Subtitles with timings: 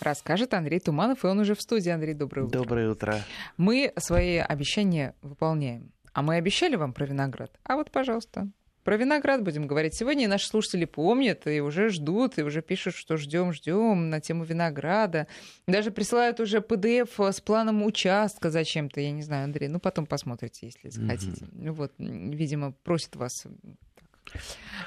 [0.00, 1.90] Расскажет Андрей Туманов, и он уже в студии.
[1.90, 2.58] Андрей, доброе утро.
[2.58, 3.20] Доброе утро.
[3.56, 5.92] Мы свои обещания выполняем.
[6.12, 7.50] А мы обещали вам про виноград.
[7.64, 8.48] А вот, пожалуйста,
[8.84, 12.94] про виноград будем говорить сегодня, и наши слушатели помнят, и уже ждут, и уже пишут,
[12.94, 15.26] что ждем, ждем на тему винограда.
[15.66, 19.68] Даже присылают уже PDF с планом участка зачем-то, я не знаю, Андрей.
[19.68, 21.44] Ну, потом посмотрите, если захотите.
[21.44, 21.70] Mm-hmm.
[21.72, 23.46] Вот, видимо, просят вас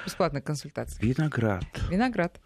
[0.04, 1.00] бесплатная консультация.
[1.00, 1.64] Виноград.
[1.90, 2.40] Виноград.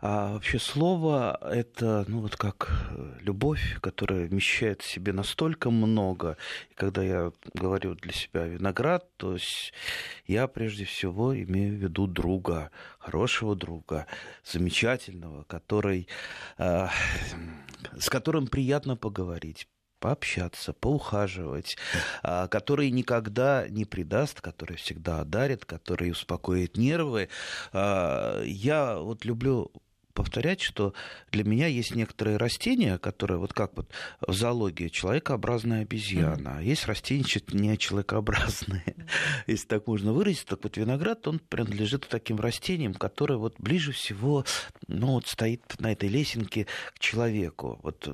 [0.00, 6.36] А вообще слово это, ну вот как э, любовь, которая вмещает в себе настолько много.
[6.70, 9.72] И когда я говорю для себя виноград, то есть
[10.26, 12.70] я прежде всего имею в виду друга,
[13.00, 14.06] хорошего друга,
[14.44, 16.06] замечательного, который,
[16.58, 16.86] э,
[17.98, 19.66] с которым приятно поговорить,
[19.98, 21.76] пообщаться, поухаживать,
[22.22, 27.28] а, который никогда не предаст, который всегда одарит, который успокоит нервы.
[27.72, 29.70] А, я вот люблю
[30.18, 30.94] повторять, что
[31.30, 33.88] для меня есть некоторые растения, которые вот как вот
[34.20, 36.64] в зоологии человекообразная обезьяна, mm-hmm.
[36.64, 39.08] есть растения не человекообразные, mm-hmm.
[39.46, 40.46] если так можно выразить.
[40.46, 44.44] Так вот виноград, он принадлежит к таким растениям, которые вот ближе всего,
[44.88, 47.78] ну вот стоит на этой лесенке к человеку.
[47.84, 48.08] Вот,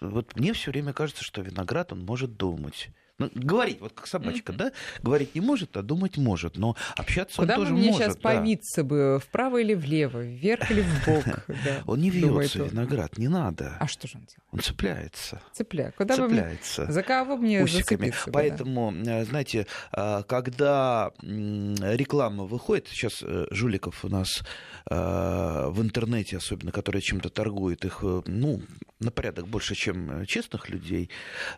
[0.00, 2.88] вот мне все время кажется, что виноград, он может думать.
[3.18, 4.56] Ну, говорить, вот как собачка, mm-hmm.
[4.56, 4.72] да?
[5.02, 8.02] Говорить не может, а думать может, но общаться Куда он тоже мне может.
[8.02, 8.20] сейчас да.
[8.20, 11.24] повиться бы, вправо или влево, вверх или вбок?
[11.86, 13.76] Он не вьется, виноград, не надо.
[13.80, 14.48] А что же он делает?
[14.52, 15.40] Он цепляется.
[15.52, 15.94] Цепляет.
[15.96, 16.86] Куда цепляется.
[16.86, 18.12] Бы За кого мне Усиками.
[18.32, 24.42] Поэтому, э, знаете, а, когда реклама выходит, сейчас э, жуликов у нас
[24.90, 24.94] э,
[25.68, 28.62] в интернете, особенно, которые чем-то торгуют, их, ну,
[29.00, 31.10] на порядок больше, чем честных людей.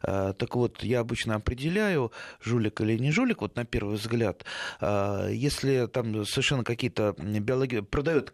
[0.02, 2.12] Так вот, я обычно определяю,
[2.44, 4.44] жулик или не жулик, вот на первый взгляд,
[4.80, 7.80] а, если там совершенно какие-то биологи...
[7.80, 8.32] продают,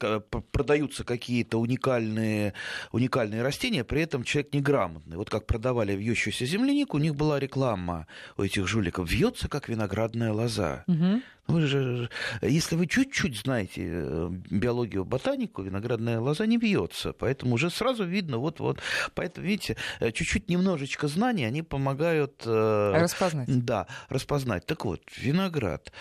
[0.50, 2.54] продаются какие-то уникальные,
[2.90, 5.16] уникальные растения, при этом человек неграмотный.
[5.16, 9.08] Вот как продавали вьющуюся землянику, у них была реклама у этих жуликов.
[9.08, 10.84] Вьется, как виноградная лоза.
[10.88, 11.22] Угу.
[11.46, 12.08] Вы же,
[12.40, 18.38] если вы чуть-чуть знаете э, биологию, ботанику, виноградная лоза не бьется, поэтому уже сразу видно,
[18.38, 18.80] вот-вот.
[19.14, 22.42] Поэтому, видите, э, чуть-чуть немножечко знаний, они помогают...
[22.46, 23.64] Э, распознать.
[23.64, 24.64] Да, распознать.
[24.64, 25.92] Так вот, виноград.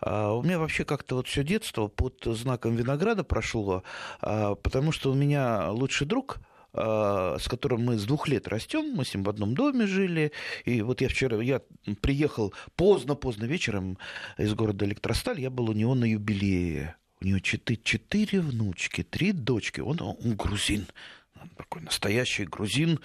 [0.00, 3.84] А, у меня вообще как-то вот все детство под знаком винограда прошло,
[4.20, 6.38] а, потому что у меня лучший друг,
[6.72, 10.32] с которым мы с двух лет растем, мы с ним в одном доме жили.
[10.64, 11.62] И вот я вчера, я
[12.00, 13.98] приехал поздно-поздно вечером
[14.36, 16.96] из города Электросталь, я был у него на юбилее.
[17.20, 19.80] У него четыре, четыре внучки, три дочки.
[19.80, 20.86] Он, он грузин
[21.56, 23.00] такой настоящий грузин,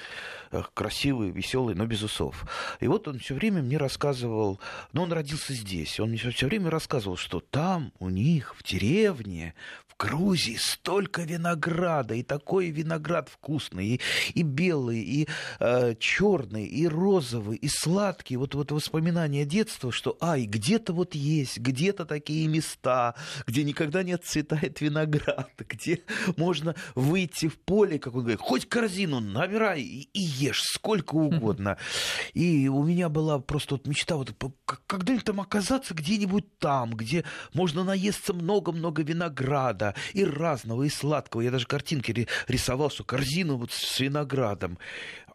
[0.51, 2.45] э, красивый, веселый, но без усов.
[2.79, 4.59] И вот он все время мне рассказывал,
[4.91, 9.53] ну, он родился здесь, он мне все время рассказывал, что там у них в деревне,
[9.93, 14.01] в Грузии столько винограда, и такой виноград вкусный, и,
[14.33, 15.27] и белый, и
[15.59, 18.37] э, черный, и розовый, и сладкий.
[18.37, 23.15] Вот, вот воспоминания детства, что, ай, где-то вот есть, где-то такие места,
[23.45, 26.01] где никогда не отцветает виноград, где
[26.37, 31.77] можно выйти в поле, как он говорит, хоть корзину набирай и, и ешь сколько угодно.
[32.33, 34.33] И у меня была просто вот мечта вот
[34.87, 37.23] когда-нибудь там оказаться где-нибудь там, где
[37.53, 41.41] можно наесться много-много винограда, да, и разного, и сладкого.
[41.41, 44.77] Я даже картинки рисовал, что корзину вот с виноградом.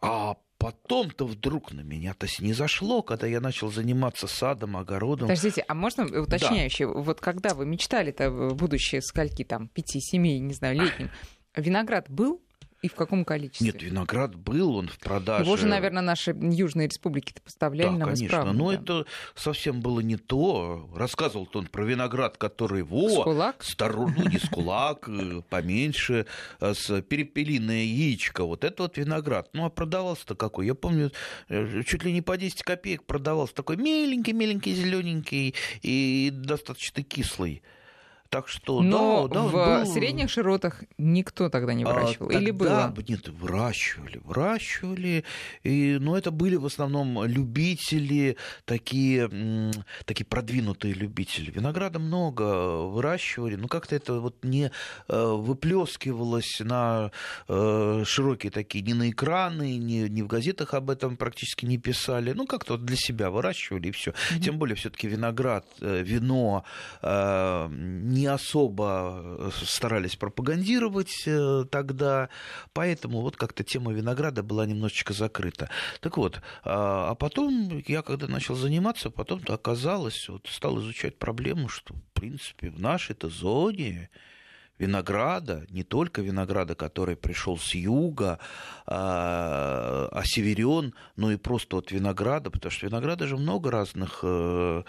[0.01, 5.27] А потом-то вдруг на меня-то снизошло, когда я начал заниматься садом, огородом.
[5.27, 6.87] Подождите, а можно уточняющее?
[6.87, 6.99] Да.
[6.99, 11.09] Вот когда вы мечтали-то будущее скольки там, пяти, семи, не знаю, летним,
[11.55, 12.41] виноград был?
[12.81, 13.67] И в каком количестве?
[13.67, 15.43] Нет, виноград был, он в продаже.
[15.43, 18.53] Его же, наверное, наши южные республики поставляли да, нам конечно, исправно.
[18.53, 18.75] но да.
[18.75, 20.89] это совсем было не то.
[20.95, 23.63] Рассказывал он про виноград, который во, скулак?
[23.63, 26.25] Стару, ну, не скулак, э, поменьше,
[26.61, 28.45] э, с перепелиное яичко.
[28.45, 29.49] Вот это вот виноград.
[29.51, 30.65] Ну, а продавался-то какой?
[30.65, 31.11] Я помню,
[31.49, 37.61] э, чуть ли не по 10 копеек продавался такой меленький-меленький, зелененький и достаточно кислый.
[38.29, 39.91] Так что, Но да, да, в был...
[39.91, 42.29] средних широтах никто тогда не выращивал.
[42.29, 42.93] А, Или было?
[43.07, 45.23] Нет, выращивали, выращивали.
[45.63, 49.27] И, но это были в основном любители, такие,
[50.05, 51.49] такие продвинутые любители.
[51.49, 54.69] Винограда много выращивали, но как-то это вот не
[55.07, 57.11] э, выплескивалось на
[57.47, 62.33] э, широкие такие, ни на экраны, ни, ни в газетах об этом практически не писали.
[62.33, 64.11] Ну, как-то вот для себя выращивали и все.
[64.11, 64.39] Mm-hmm.
[64.39, 66.63] Тем более, все-таки виноград, э, вино
[67.01, 72.29] не не особо э, старались пропагандировать э, тогда,
[72.73, 75.69] поэтому вот как-то тема винограда была немножечко закрыта.
[76.01, 81.69] Так вот, а, а потом я когда начал заниматься, потом-то оказалось, вот стал изучать проблему,
[81.69, 84.09] что, в принципе, в нашей-то зоне
[84.79, 88.39] винограда, не только винограда, который пришел с юга,
[88.87, 94.83] а, а северен, но и просто от винограда, потому что винограда же много разных э,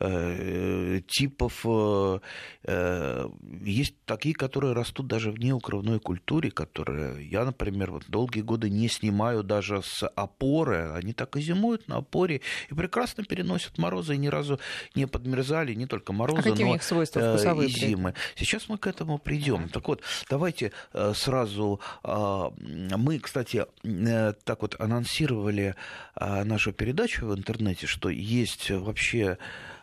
[0.00, 1.60] э, типов.
[1.64, 2.20] Э,
[2.64, 3.28] э,
[3.62, 8.88] есть такие, которые растут даже в неукрывной культуре, которые я, например, вот долгие годы не
[8.88, 14.18] снимаю даже с опоры, они так и зимуют на опоре и прекрасно переносят морозы и
[14.18, 14.58] ни разу
[14.94, 18.14] не подмерзали, не только морозы, а но у них свойства э, и зимы.
[18.36, 19.68] Сейчас мы к этому придем придем.
[19.68, 25.74] Так вот, давайте э, сразу а, мы, кстати, э, так вот анонсировали
[26.14, 29.38] а, нашу передачу в интернете, что есть вообще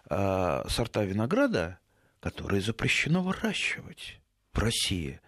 [0.09, 1.79] а, сорта винограда,
[2.21, 4.21] которые запрещено выращивать
[4.53, 5.19] в России.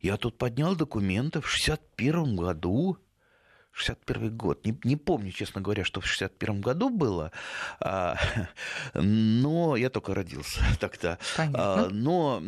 [0.00, 2.98] Я тут поднял документы в 61 году
[3.72, 4.64] 61 год.
[4.64, 7.32] Не, не помню, честно говоря, что в 61 году было,
[7.80, 8.16] а,
[8.94, 11.18] но я только родился тогда.
[11.36, 11.84] Понятно.
[11.84, 12.42] А, но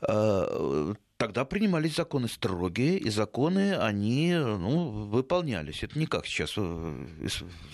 [0.00, 0.94] а,
[1.24, 5.82] тогда принимались законы строгие, и законы, они ну, выполнялись.
[5.82, 7.06] Это не как сейчас э,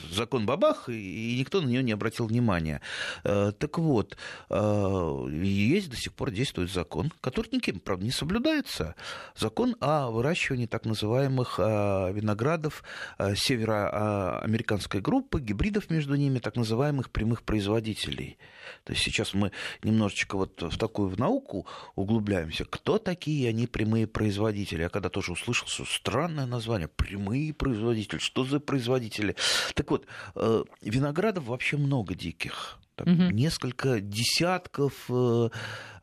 [0.09, 2.81] закон бабах, и никто на нее не обратил внимания.
[3.25, 4.17] Э, так вот,
[4.51, 8.95] э, есть до сих пор действует закон, который никем, правда, не соблюдается.
[9.37, 12.85] Закон о выращивании так называемых виноградов
[13.19, 18.39] североамериканской группы, гибридов между ними, так называемых прямых производителей.
[18.85, 19.51] То есть сейчас мы
[19.83, 21.67] немножечко вот в такую в науку
[21.97, 22.65] углубляемся.
[22.65, 24.83] Кто такие они прямые производители?
[24.83, 29.37] Я когда тоже услышал, что странное название, прямые производители, что за производители?
[29.75, 32.79] Так вот, э, виноградов вообще много диких.
[32.97, 33.31] Так, угу.
[33.31, 35.51] Несколько десятков, э,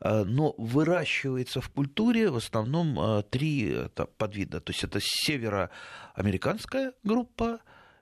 [0.00, 4.60] э, но выращивается в культуре в основном три подвида.
[4.60, 7.60] То есть это североамериканская группа,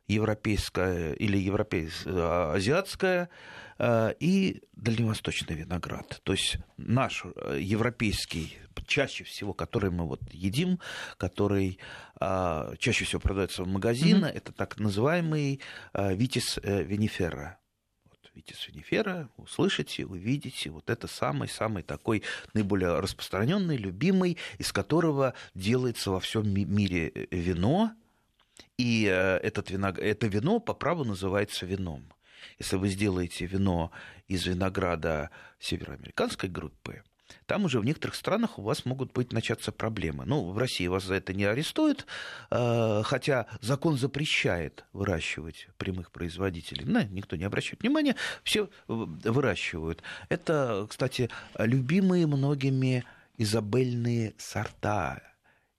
[0.08, 3.28] европейская или европейская, азиатская
[3.78, 6.20] и дальневосточный виноград.
[6.22, 8.56] То есть наш э, европейский,
[8.86, 10.78] чаще всего, который мы вот едим,
[11.18, 11.78] который
[12.20, 14.36] э, чаще всего продается в магазинах, mm-hmm.
[14.36, 15.60] это так называемый
[15.94, 17.58] витис винифера.
[18.34, 26.20] Витис винифера, услышите, увидите, вот это самый-самый такой наиболее распространенный, любимый, из которого делается во
[26.20, 27.92] всем мире вино,
[28.76, 29.98] и этот виног...
[29.98, 32.12] это вино по праву называется вином.
[32.58, 33.90] Если вы сделаете вино
[34.28, 37.02] из винограда североамериканской группы,
[37.46, 40.24] там уже в некоторых странах у вас могут быть начаться проблемы.
[40.26, 42.06] Ну, в России вас за это не арестуют,
[42.50, 46.84] э, хотя закон запрещает выращивать прямых производителей.
[46.84, 50.02] На никто не обращает внимания, все выращивают.
[50.28, 53.04] Это, кстати, любимые многими
[53.38, 55.20] изабельные сорта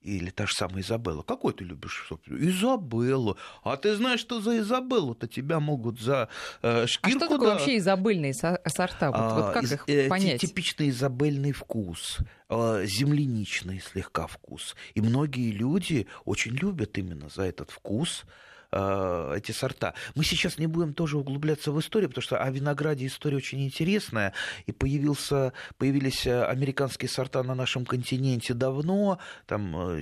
[0.07, 1.21] или та же самая Изабелла.
[1.21, 2.09] Какой ты любишь?
[2.27, 3.37] Изабеллу.
[3.63, 6.29] А ты знаешь, что за Изабеллу-то тебя могут за
[6.61, 7.07] э, шкирку...
[7.07, 7.53] А что такое да...
[7.55, 9.11] вообще изабельные сорта?
[9.11, 10.41] Вот, а, вот как из, их э, понять?
[10.41, 12.19] Типичный изабельный вкус,
[12.49, 14.75] э, земляничный слегка вкус.
[14.95, 18.25] И многие люди очень любят именно за этот вкус
[18.71, 19.93] эти сорта.
[20.15, 24.33] Мы сейчас не будем тоже углубляться в историю, потому что о винограде история очень интересная,
[24.65, 30.01] и появился, появились э, американские сорта на нашем континенте давно, там, э,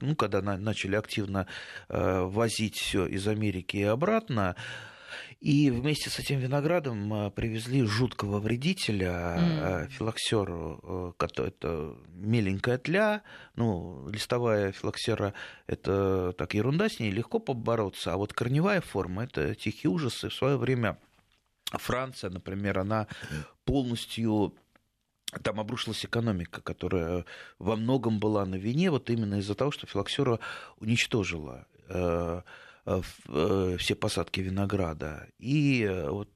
[0.00, 1.46] ну, когда начали активно
[1.88, 4.56] возить все из Америки и обратно,
[5.40, 9.88] и вместе с этим виноградом э, привезли жуткого вредителя, mm.
[9.88, 13.22] филоксеру, это меленькая тля,
[13.54, 15.34] ну, листовая филоксера–
[15.68, 20.28] это так ерунда, с ней легко побороться, а вот корневая форма– это тихие ужасы.
[20.28, 20.98] В свое время
[21.70, 23.06] Франция, например, она
[23.64, 24.54] полностью
[25.42, 27.24] там обрушилась экономика, которая
[27.60, 30.40] во многом была на вине, вот именно из-за того, что филоксера
[30.80, 32.42] уничтожила э, Э, э,
[33.78, 35.28] все посадки винограда.
[35.38, 36.30] И э, вот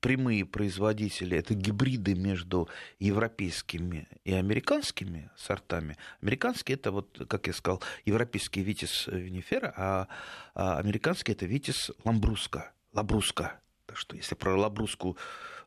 [0.00, 5.96] прямые производители, это гибриды между европейскими и американскими сортами.
[6.22, 10.08] Американские это, вот, как я сказал, европейский витис винифера, а,
[10.54, 12.72] а американский это витис ламбруска.
[12.92, 13.60] Лабруска.
[13.86, 15.16] Так что если про лабруску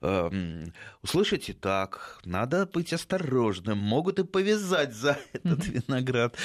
[0.02, 0.66] э,
[1.04, 6.36] услышите, так, надо быть осторожным, могут и повязать за этот виноград.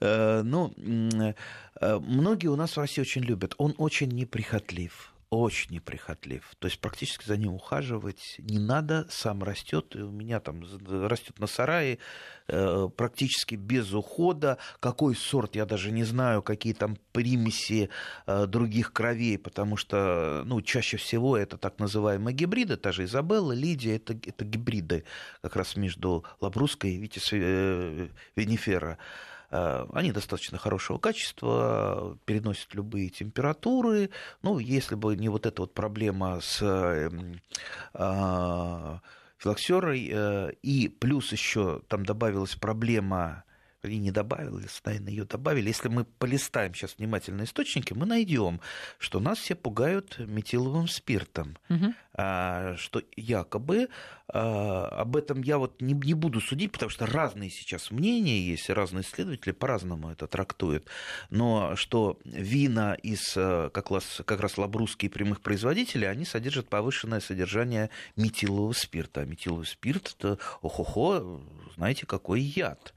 [0.00, 3.54] Э, ну, э, многие у нас в России очень любят.
[3.58, 6.54] Он очень неприхотлив очень неприхотлив.
[6.58, 9.96] То есть практически за ним ухаживать не надо, сам растет.
[9.96, 11.98] И у меня там растет на сарае
[12.48, 14.58] э, практически без ухода.
[14.80, 17.90] Какой сорт, я даже не знаю, какие там примеси
[18.26, 23.52] э, других кровей, потому что ну, чаще всего это так называемые гибриды, та же Изабелла,
[23.52, 25.04] Лидия, это, это гибриды
[25.42, 28.98] как раз между Лабруской и Витис э, Венифера.
[28.98, 34.10] Э, они достаточно хорошего качества, переносят любые температуры.
[34.42, 37.40] Ну, если бы не вот эта вот проблема с эм,
[37.92, 39.00] а,
[39.38, 40.56] филоксерой.
[40.62, 43.44] И плюс еще там добавилась проблема
[43.84, 45.68] и не добавили, наверное, ее добавили.
[45.68, 48.60] Если мы полистаем сейчас внимательно источники, мы найдем,
[48.98, 51.94] что нас все пугают метиловым спиртом, угу.
[52.14, 53.88] а, что якобы
[54.26, 58.70] а, об этом я вот не, не буду судить, потому что разные сейчас мнения есть,
[58.70, 60.88] разные исследователи по-разному это трактуют.
[61.30, 67.20] Но что вина из э, как раз, как раз лабрусские прямых производителей, они содержат повышенное
[67.20, 69.20] содержание метилового спирта.
[69.20, 71.40] А метиловый спирт это, охо-хо,
[71.76, 72.94] знаете, какой яд.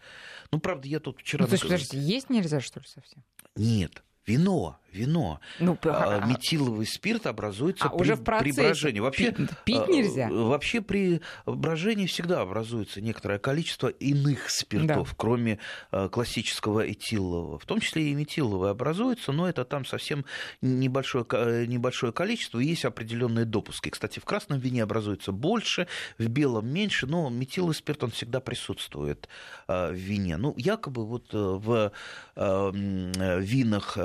[0.51, 1.43] Ну, правда, я тут вчера...
[1.43, 3.23] Ну, то есть, подождите, есть нельзя, что ли, совсем?
[3.55, 5.39] Нет, вино вино.
[5.59, 8.99] Ну, а, метиловый спирт образуется а, при, уже в при брожении.
[8.99, 10.29] Вообще, пить, пить а, нельзя?
[10.29, 15.15] Вообще при брожении всегда образуется некоторое количество иных спиртов, да.
[15.17, 15.59] кроме
[15.91, 17.59] а, классического этилового.
[17.59, 20.25] В том числе и метиловый образуется, но это там совсем
[20.61, 23.89] небольшое, небольшое количество, есть определенные допуски.
[23.89, 25.87] Кстати, в красном вине образуется больше,
[26.17, 29.29] в белом меньше, но метиловый спирт, он всегда присутствует
[29.67, 30.37] в вине.
[30.37, 31.91] Ну, якобы вот э, в
[32.35, 33.97] винах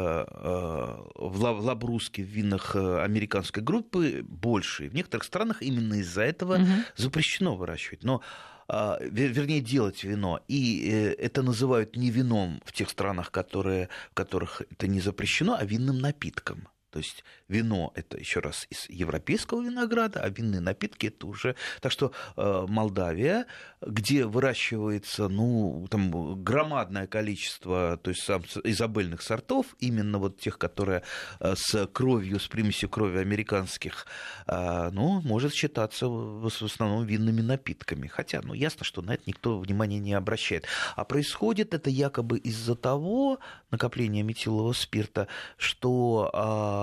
[1.15, 4.89] в Лабруске, в винах э, американской группы больше.
[4.89, 6.67] В некоторых странах именно из-за этого угу.
[6.97, 8.05] запрещено выращивать.
[8.05, 8.23] Но
[8.69, 10.41] а, вернее, делать вино.
[10.49, 15.57] И э, это называют не вином в тех странах, которые, в которых это не запрещено,
[15.59, 16.69] а винным напитком.
[16.93, 21.57] То есть вино это еще раз из европейского винограда, а винные напитки это уже.
[21.81, 23.47] Так что э, Молдавия,
[23.81, 31.03] где выращивается ну, там, громадное количество то есть, сам, изобильных сортов, именно вот тех, которые
[31.41, 34.07] э, с кровью, с примесью крови американских,
[34.47, 38.07] э, ну, может считаться в основном винными напитками.
[38.07, 40.67] Хотя, ну, ясно, что на это никто внимания не обращает.
[40.95, 43.39] А происходит это якобы из-за того
[43.71, 46.82] накопления метилового спирта, что э,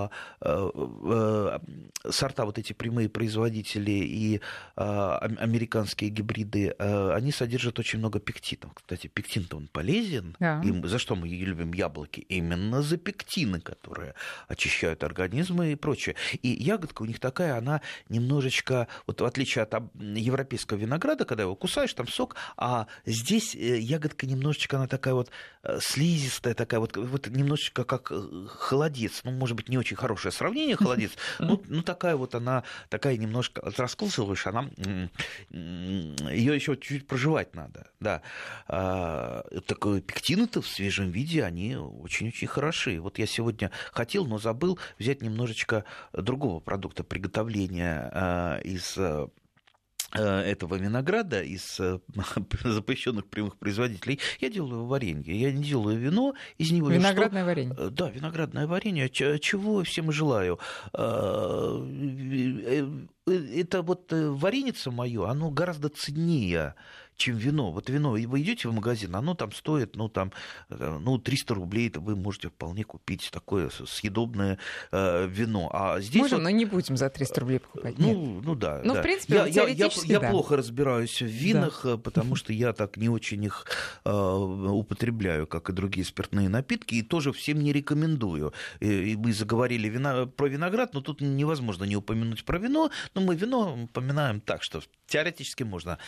[2.10, 4.40] сорта, вот эти прямые производители и
[4.76, 8.72] э, американские гибриды, они содержат очень много пектинов.
[8.74, 10.36] Кстати, пектин-то он полезен.
[10.40, 10.62] Да.
[10.64, 12.20] И за что мы любим яблоки?
[12.20, 14.14] Именно за пектины, которые
[14.48, 16.14] очищают организмы и прочее.
[16.42, 21.54] И ягодка у них такая, она немножечко, вот в отличие от европейского винограда, когда его
[21.56, 25.30] кусаешь, там сок, а здесь ягодка немножечко, она такая вот
[25.80, 28.12] слизистая, такая вот, вот немножечко как
[28.48, 31.12] холодец, ну, может быть, не очень хорошее сравнение, холодец.
[31.38, 34.70] Ну, ну такая вот она, такая немножко раскусываешь, она
[35.50, 38.22] ее еще чуть-чуть проживать надо, да.
[38.68, 43.00] А, так пектины-то в свежем виде, они очень-очень хороши.
[43.00, 49.28] Вот я сегодня хотел, но забыл взять немножечко другого продукта приготовления а, из Э,
[50.18, 52.00] этого винограда из э,
[52.64, 55.38] запрещенных прямых производителей, я делаю варенье.
[55.38, 57.46] Я не делаю вино, из него Виноградное что...
[57.46, 57.76] варенье.
[57.78, 59.08] Э, да, виноградное варенье.
[59.08, 60.58] Чего всем желаю.
[63.26, 66.74] Это вот вареница мое, оно гораздо ценнее
[67.20, 67.70] чем вино.
[67.70, 70.32] Вот вино, вы идете в магазин, оно там стоит, ну, там,
[70.70, 74.58] э, ну, 300 рублей, это вы можете вполне купить такое съедобное
[74.90, 75.70] э, вино.
[75.72, 77.98] А здесь Можем, вот, но не будем за 300 рублей покупать.
[77.98, 78.44] Ну, Нет.
[78.44, 78.80] ну да.
[78.82, 79.00] Ну, да.
[79.00, 80.30] в принципе, я, я, я, я да.
[80.30, 81.90] плохо разбираюсь в винах, да.
[81.90, 83.66] Э, потому что я так не очень их
[84.04, 88.52] э, употребляю, как и другие спиртные напитки, и тоже всем не рекомендую.
[88.80, 93.20] И, и мы заговорили вина, про виноград, но тут невозможно не упомянуть про вино, но
[93.20, 95.98] мы вино упоминаем так, что теоретически можно.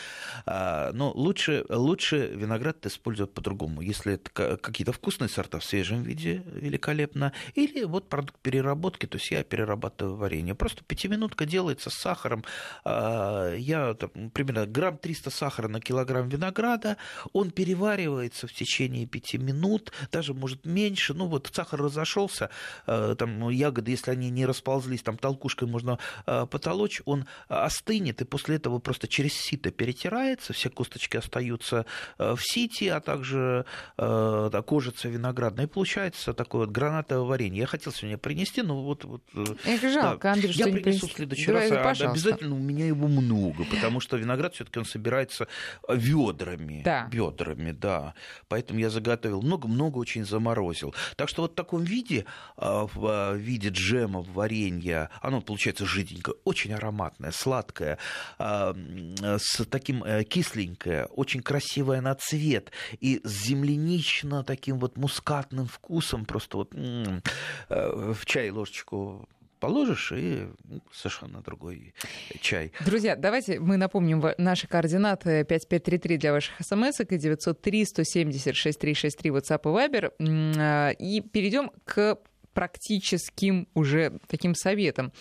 [0.47, 3.81] А, но лучше, лучше виноград использовать по-другому.
[3.81, 7.33] Если это какие-то вкусные сорта в свежем виде, великолепно.
[7.57, 10.55] Или вот продукт переработки, то есть я перерабатываю варенье.
[10.55, 12.45] Просто пятиминутка делается с сахаром.
[12.85, 16.97] А, я там, примерно грамм 300 сахара на килограмм винограда.
[17.33, 21.15] Он переваривается в течение пяти минут, даже может меньше.
[21.15, 22.49] Ну вот сахар разошелся,
[22.87, 28.55] а, там ягоды, если они не расползлись, там толкушкой можно потолочь, он остынет, и после
[28.55, 31.87] этого просто через сито перетирается, все косточки остаются
[32.19, 33.65] э, в сити, а также
[33.99, 35.67] э, кожица виноградная.
[35.67, 37.61] И получается такое вот гранатовое варенье.
[37.61, 39.05] Я хотел сегодня принести, но вот...
[39.05, 40.33] вот э, Эх, жалко, да.
[40.33, 42.01] Андрей, Я принесу в следующий Давай, раз.
[42.01, 45.49] А обязательно у меня его много, потому что виноград все таки он собирается
[45.89, 46.83] ведрами.
[46.85, 47.09] Да.
[47.11, 48.15] Ведрами, да.
[48.49, 50.95] Поэтому я заготовил много-много очень заморозил.
[51.17, 52.25] Так что вот в таком виде,
[52.57, 57.99] в виде джема, варенья, оно получается жиденькое, очень ароматное, сладкое,
[58.39, 60.25] с таким э,
[60.73, 67.21] кисленькое, очень красивое на цвет и с землянично таким вот мускатным вкусом, просто вот э,
[67.69, 69.29] в чай ложечку
[69.61, 70.49] положишь, и
[70.93, 71.95] совершенно другой
[72.41, 72.73] чай.
[72.85, 79.61] Друзья, давайте мы напомним наши координаты 5533 для ваших смс и 903 170 6363 WhatsApp
[79.63, 80.13] и Viber.
[80.59, 82.19] Э, и перейдем к
[82.55, 85.13] практическим уже таким советом.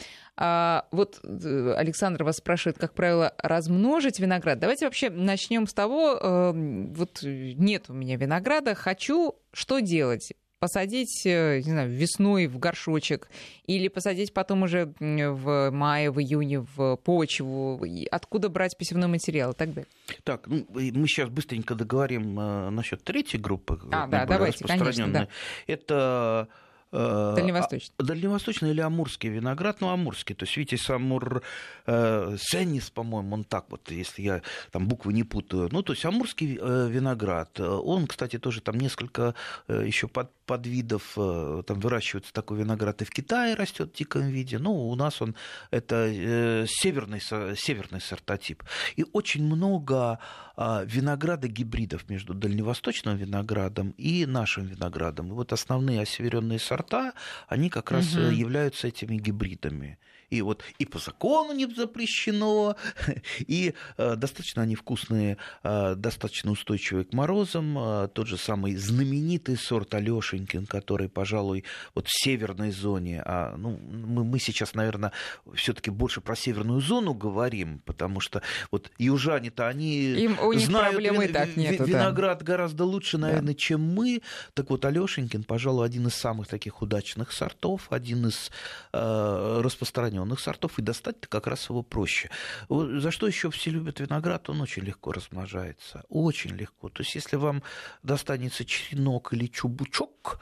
[0.43, 4.57] А вот э, Александр вас спрашивает, как правило, размножить виноград.
[4.57, 6.51] Давайте вообще начнем с того, э,
[6.95, 10.33] вот нет у меня винограда, хочу, что делать?
[10.57, 13.29] посадить, э, не знаю, весной в горшочек
[13.65, 17.83] или посадить потом уже в мае, в июне в почву?
[18.11, 19.89] Откуда брать посевной материал и так далее?
[20.23, 23.79] Так, ну, мы сейчас быстренько договорим э, насчет третьей группы.
[23.91, 25.27] А, да, давайте, конечно, да.
[25.65, 27.95] Это Э, Дальневосточный.
[27.97, 30.35] А, дальневосточный или амурский виноград, ну, амурский.
[30.35, 31.41] То есть, видите, Амур
[31.85, 35.69] э, Сеннис, по-моему, он так вот, если я там буквы не путаю.
[35.71, 37.59] Ну, то есть, амурский э, виноград.
[37.61, 39.35] Он, кстати, тоже там несколько
[39.69, 44.27] э, еще под, подвидов, э, там выращивается такой виноград и в Китае растет в диком
[44.27, 44.57] виде.
[44.57, 45.35] Ну, у нас он,
[45.71, 48.63] это э, северный, северный сортотип.
[48.97, 50.19] И очень много
[50.57, 55.29] э, винограда гибридов между дальневосточным виноградом и нашим виноградом.
[55.29, 57.13] И вот основные осеверенные сорта сорта,
[57.47, 58.23] они как раз угу.
[58.31, 59.97] являются этими гибридами
[60.31, 62.75] и вот и по закону не запрещено,
[63.39, 67.77] и э, достаточно они вкусные, э, достаточно устойчивые к морозам.
[67.77, 73.77] Э, тот же самый знаменитый сорт Алешенькин, который, пожалуй, вот в северной зоне, а, ну,
[73.77, 75.11] мы, мы сейчас, наверное,
[75.53, 80.93] все-таки больше про северную зону говорим, потому что вот южане-то они Им, у них знают
[80.93, 82.45] проблемы вин, так нету, виноград да.
[82.45, 83.59] гораздо лучше, наверное, да.
[83.59, 84.21] чем мы.
[84.53, 88.49] Так вот, Алешенькин, пожалуй, один из самых таких удачных сортов, один из
[88.93, 92.29] э, распространенных распространенных сортов, и достать-то как раз его проще.
[92.69, 96.03] За что еще все любят виноград, он очень легко размножается.
[96.09, 96.89] Очень легко.
[96.89, 97.63] То есть, если вам
[98.03, 100.39] достанется черенок или чубучок,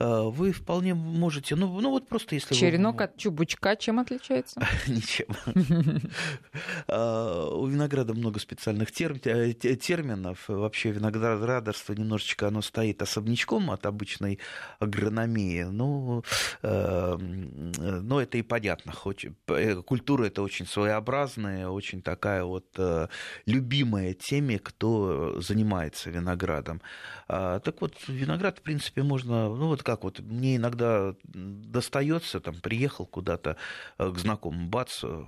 [0.00, 3.04] вы вполне можете, ну, ну вот просто если Черенок вы...
[3.04, 4.60] от чубучка чем отличается?
[4.86, 5.26] Ничем.
[6.86, 10.44] А, у винограда много специальных э, терминов.
[10.48, 14.38] Вообще виноградарство немножечко оно стоит особнячком от обычной
[14.78, 15.64] агрономии.
[15.64, 16.22] Ну,
[16.62, 18.92] э, но это и понятно.
[19.82, 22.78] Культура это очень своеобразная, очень такая вот
[23.46, 26.80] любимая теме, кто занимается виноградом.
[27.28, 32.60] А, так вот, виноград, в принципе, можно, ну вот как вот мне иногда достается, там,
[32.60, 33.56] приехал куда-то
[33.96, 35.24] э, к знакомым, бац, э,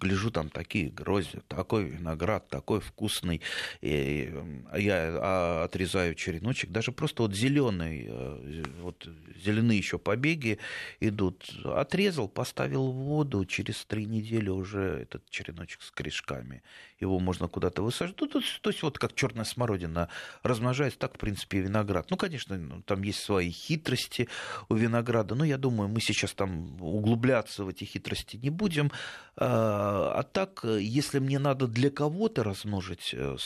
[0.00, 3.42] гляжу, там такие грозди, такой виноград, такой вкусный.
[3.82, 4.32] И
[4.74, 9.06] я а, отрезаю череночек, даже просто вот зеленый, э, вот
[9.44, 10.58] зеленые еще побеги
[11.00, 11.44] идут.
[11.66, 16.62] Отрезал, поставил в воду, через три недели уже этот череночек с корешками.
[16.98, 18.20] Его можно куда-то высаживать.
[18.22, 20.08] Ну, то, то есть вот как черная смородина
[20.42, 22.10] размножается, так, в принципе, и виноград.
[22.10, 24.28] Ну, конечно, ну, там есть свои хитрости, хитрости
[24.68, 25.34] у винограда.
[25.34, 28.90] Но я думаю, мы сейчас там углубляться в эти хитрости не будем.
[29.36, 33.36] А, а так, если мне надо для кого-то размножить э,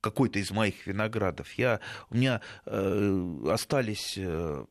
[0.00, 1.52] какой-то из моих виноградов.
[1.52, 4.64] Я, у меня э, остались э,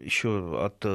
[0.00, 0.86] еще от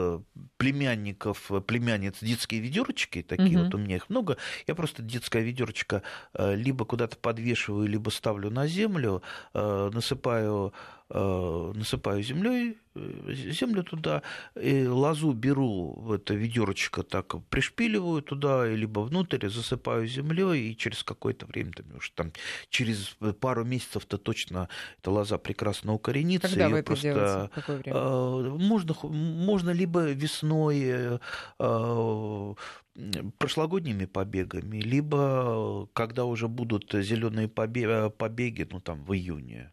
[0.57, 3.65] племянников, племянниц детские ведерочки, такие угу.
[3.65, 4.37] вот у меня их много.
[4.65, 6.01] Я просто детское ведерочко
[6.33, 9.21] либо куда-то подвешиваю, либо ставлю на землю,
[9.53, 10.73] насыпаю
[11.09, 14.23] насыпаю землей, э, землю туда,
[14.61, 21.03] и лозу беру в это ведерочко, так пришпиливаю туда, либо внутрь, засыпаю землей, и через
[21.03, 22.33] какое-то время, там, уж там
[22.69, 24.67] через пару месяцев-то точно
[24.99, 26.49] эта лоза прекрасно укоренится.
[26.49, 27.51] Когда вы это просто, делаете?
[27.55, 27.97] Какое время?
[27.97, 31.19] Э, можно, можно либо весной
[33.37, 39.71] прошлогодними побегами, либо когда уже будут зеленые побеги, ну там в июне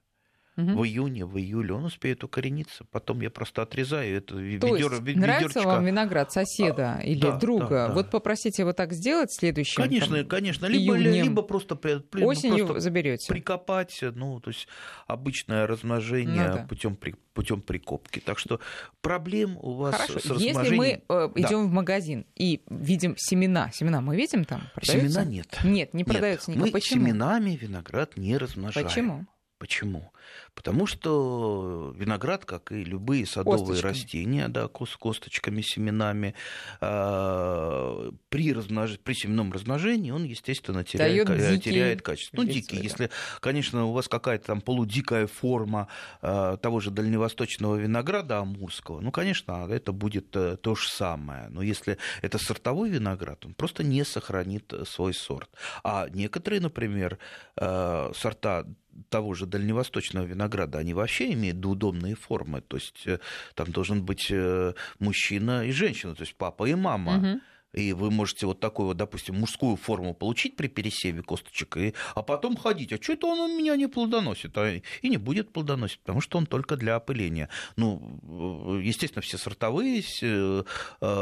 [0.57, 0.71] угу.
[0.73, 2.85] в июне, в июле, он успеет укорениться.
[2.91, 5.21] Потом я просто отрезаю это ведер, То есть, ведерочко.
[5.21, 7.69] нравится вам виноград соседа а, или да, друга?
[7.69, 7.95] Да, да.
[7.95, 9.83] Вот попросите его так сделать следующим.
[9.83, 10.67] Конечно, там, конечно.
[10.67, 11.79] Либо, либо просто,
[12.21, 13.33] осенью просто заберете.
[13.33, 14.69] Прикопать, ну, то есть
[15.07, 16.67] обычное размножение ну, да.
[16.69, 16.97] путем
[17.35, 18.21] путем прикопки.
[18.21, 18.61] Так что
[19.03, 20.21] проблем у вас Хорошо.
[20.21, 20.57] с размножением...
[20.57, 21.69] Если мы э, идем да.
[21.69, 24.63] в магазин и видим семена, семена мы видим там?
[24.75, 25.09] Продаются?
[25.09, 25.59] Семена нет.
[25.65, 26.67] Нет, не продаются никак.
[26.67, 27.05] Мы Почему?
[27.05, 28.87] семенами виноград не размножаем.
[28.87, 29.27] Почему?
[29.65, 30.13] Почему?
[30.55, 33.91] Потому что виноград, как и любые садовые косточками.
[33.91, 36.35] растения, да, с косточками, семенами,
[36.83, 38.99] э, при, размнож...
[38.99, 41.71] при семенном размножении он, естественно, теряет, дикий...
[41.71, 42.37] теряет качество.
[42.37, 43.09] Ну, дикий, если,
[43.41, 45.89] конечно, у вас какая-то там полудикая форма
[46.21, 51.49] э, того же дальневосточного винограда амурского, ну, конечно, это будет э, то же самое.
[51.49, 55.49] Но если это сортовой виноград, он просто не сохранит свой сорт.
[55.83, 57.19] А некоторые, например,
[57.57, 58.67] э, сорта
[59.09, 62.61] того же дальневосточного винограда, они вообще имеют двудомные формы.
[62.61, 63.19] То есть э,
[63.55, 67.19] там должен быть э, мужчина и женщина, то есть папа и мама.
[67.19, 67.41] Угу
[67.75, 72.23] И вы можете вот такую вот, допустим, мужскую форму получить при пересеве косточек, и, а
[72.23, 72.93] потом ходить.
[72.93, 74.57] А что это он у меня не плодоносит?
[74.57, 77.49] А, и не будет плодоносить, потому что он только для опыления.
[77.77, 80.65] Ну, естественно, все сортовые, э,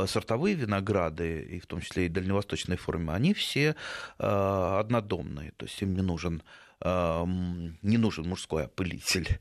[0.06, 3.74] сортовые винограды, и в том числе и дальневосточной формы, они все
[4.18, 5.52] э, однодомные.
[5.56, 9.38] То есть им не нужен, э, не нужен мужской опылитель.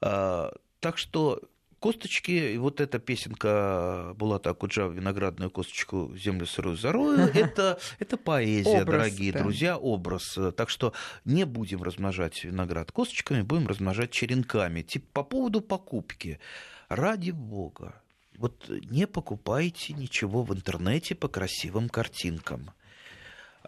[0.00, 1.42] Так что
[1.80, 8.86] косточки, вот эта песенка Булата Акуджава «Виноградную косточку землю сырую зарою», это, это поэзия, образ,
[8.86, 9.40] дорогие да.
[9.40, 10.38] друзья, образ.
[10.56, 10.92] Так что
[11.24, 14.82] не будем размножать виноград косточками, будем размножать черенками.
[14.82, 16.40] Типа по поводу покупки.
[16.88, 18.00] Ради бога,
[18.36, 22.70] вот не покупайте ничего в интернете по красивым картинкам.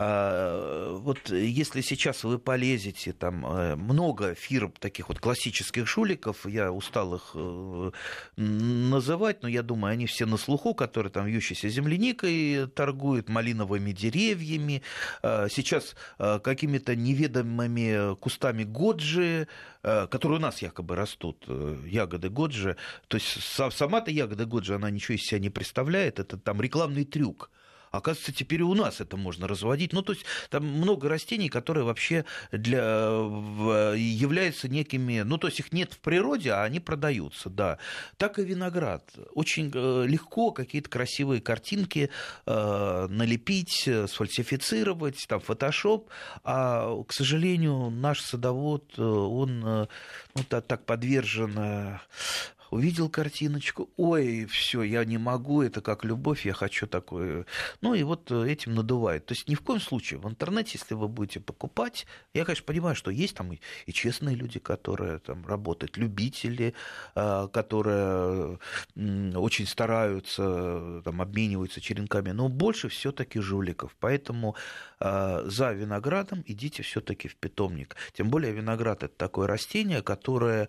[0.01, 6.71] А, вот если сейчас вы полезете, там э, много фирм таких вот классических жуликов, я
[6.71, 7.91] устал их э,
[8.37, 14.83] называть, но я думаю, они все на слуху, которые там вьющейся земляникой торгуют, малиновыми деревьями,
[15.23, 19.49] а, сейчас э, какими-то неведомыми кустами годжи,
[19.83, 21.47] которые у нас якобы растут,
[21.85, 22.77] ягоды годжи,
[23.09, 27.51] то есть сама-то ягода годжи, она ничего из себя не представляет, это там рекламный трюк.
[27.91, 29.93] Оказывается, теперь и у нас это можно разводить.
[29.93, 33.09] Ну, то есть там много растений, которые вообще для,
[33.97, 35.21] являются некими...
[35.21, 37.79] Ну, то есть их нет в природе, а они продаются, да.
[38.17, 39.05] Так и виноград.
[39.35, 42.11] Очень э, легко какие-то красивые картинки
[42.47, 46.09] э, налепить, сфальсифицировать, там, фотошоп.
[46.45, 51.99] А, к сожалению, наш садовод, э, он ну, так подвержен
[52.71, 57.47] увидел картиночку, ой, все, я не могу, это как любовь, я хочу такое.
[57.81, 59.27] Ну и вот э, этим надувает.
[59.27, 62.97] То есть ни в коем случае в интернете, если вы будете покупать, я, конечно, понимаю,
[62.97, 66.75] что есть там и, и честные люди, которые там работают, любители,
[67.15, 68.59] э, которые
[68.97, 73.97] очень стараются, там, обмениваются черенками, но больше все-таки жуликов.
[74.01, 74.57] Поэтому
[75.01, 77.97] э, за виноградом идите все-таки в питомник.
[78.13, 80.69] Тем более виноград это такое растение, которое а,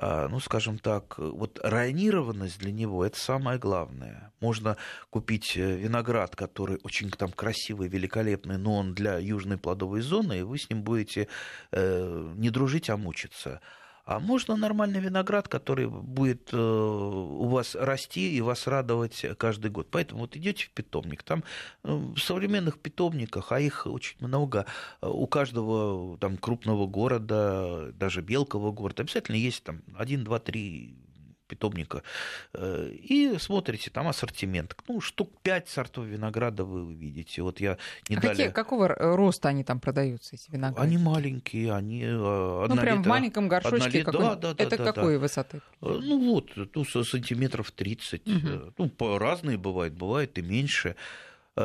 [0.00, 4.32] ну, скажем так, вот районированность для него– это самое главное.
[4.40, 4.76] Можно
[5.10, 10.42] купить э, виноград, который очень там красивый, великолепный, но он для южной плодовой зоны, и
[10.42, 11.26] вы с ним будете
[11.72, 13.60] э, не дружить, а мучиться.
[14.08, 19.88] А можно нормальный виноград, который будет э, у вас расти и вас радовать каждый год.
[19.90, 21.22] Поэтому вот идете в питомник.
[21.22, 21.44] Там
[21.84, 24.64] э, в современных питомниках, а их очень много,
[25.02, 30.96] э, у каждого там крупного города, даже мелкого города, обязательно есть там один, два, три
[31.48, 32.02] питомника,
[32.54, 34.76] э, и смотрите, там ассортимент.
[34.88, 37.42] Ну, штук 5 сортов винограда вы увидите.
[37.42, 38.36] Вот я не а далее...
[38.36, 40.86] какие, какого роста они там продаются, эти винограды?
[40.86, 44.04] Они маленькие, они э, Ну, прям в маленьком горшочке.
[44.04, 44.20] Какой...
[44.20, 45.20] Да, да, да, Это да, какой да.
[45.20, 45.60] высоты?
[45.80, 48.26] Э, ну, вот, ну, сантиметров 30.
[48.26, 48.72] Угу.
[48.78, 50.94] Ну, разные бывают, бывает и меньше.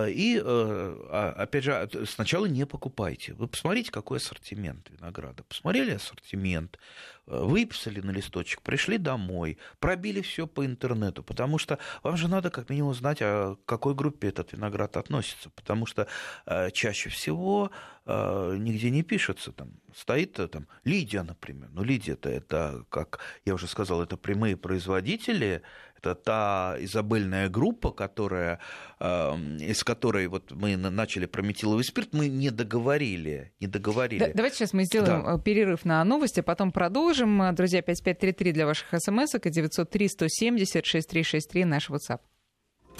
[0.07, 3.33] И, а, опять же, сначала не покупайте.
[3.33, 5.43] Вы посмотрите, какой ассортимент винограда.
[5.43, 6.79] Посмотрели ассортимент,
[7.25, 12.69] выписали на листочек, пришли домой, пробили все по интернету, потому что вам же надо как
[12.69, 16.07] минимум знать, о какой группе этот виноград относится, потому что
[16.45, 17.71] э, чаще всего
[18.05, 23.53] э, нигде не пишется, там стоит э, там Лидия, например, ну Лидия-то это, как я
[23.53, 25.61] уже сказал, это прямые производители,
[26.03, 28.59] это та изобельная группа, которая,
[28.99, 33.53] эм, из которой вот мы начали про метиловый спирт, мы не договорили.
[33.61, 34.19] Не договорили.
[34.19, 35.35] Да, давайте сейчас мы сделаем да.
[35.35, 37.55] Э, перерыв на новости, а потом продолжим.
[37.55, 42.19] Друзья, 5533 для ваших смс и 903 170 6363 наш WhatsApp.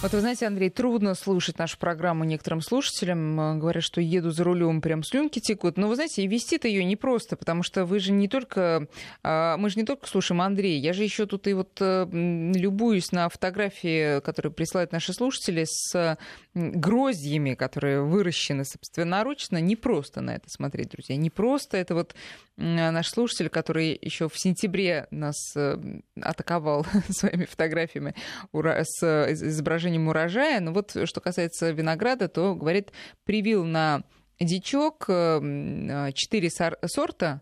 [0.01, 3.39] Вот вы знаете, Андрей, трудно слушать нашу программу некоторым слушателям.
[3.39, 5.77] Э, говорят, что еду за рулем, прям слюнки текут.
[5.77, 8.87] Но вы знаете, и вести-то ее непросто, потому что вы же не только...
[9.23, 10.77] А, мы же не только слушаем Андрея.
[10.77, 16.17] Я же еще тут и вот э, любуюсь на фотографии, которые присылают наши слушатели с
[16.53, 19.61] гроздьями, которые выращены собственноручно.
[19.61, 21.15] Не просто на это смотреть, друзья.
[21.15, 21.77] Не просто.
[21.77, 22.13] Это вот
[22.57, 25.77] наш слушатель, который еще в сентябре нас э,
[26.21, 28.15] атаковал своими фотографиями
[28.51, 30.59] с изображением урожая.
[30.59, 32.91] Но вот что касается винограда, то, говорит,
[33.25, 34.03] привил на
[34.39, 37.41] дичок э, четыре сорта,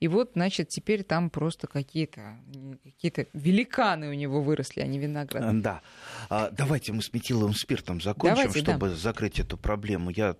[0.00, 2.38] и вот, значит, теперь там просто какие-то
[2.82, 5.42] какие великаны у него выросли, а не виноград.
[5.42, 5.82] Э, да.
[6.30, 8.94] А, давайте мы с метиловым спиртом закончим, Давайте, чтобы да.
[8.94, 10.10] закрыть эту проблему.
[10.10, 10.36] Я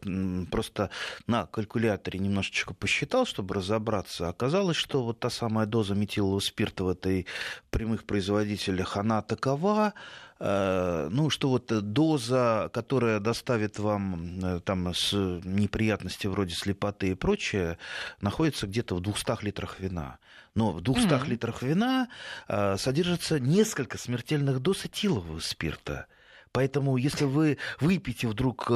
[0.51, 0.91] просто
[1.27, 4.29] на калькуляторе немножечко посчитал, чтобы разобраться.
[4.29, 7.27] Оказалось, что вот та самая доза метилового спирта в этой
[7.71, 15.13] прямых производителях, она такова, Э, ну, что вот доза, которая доставит вам э, там с
[15.13, 17.77] неприятности вроде слепоты и прочее,
[18.23, 20.19] находится где-то в 200 литрах вина.
[20.55, 21.29] Но в 200 mm-hmm.
[21.29, 22.09] литрах вина
[22.49, 26.07] э, содержится несколько смертельных доз этилового спирта.
[26.53, 28.71] Поэтому, если вы выпьете вдруг 200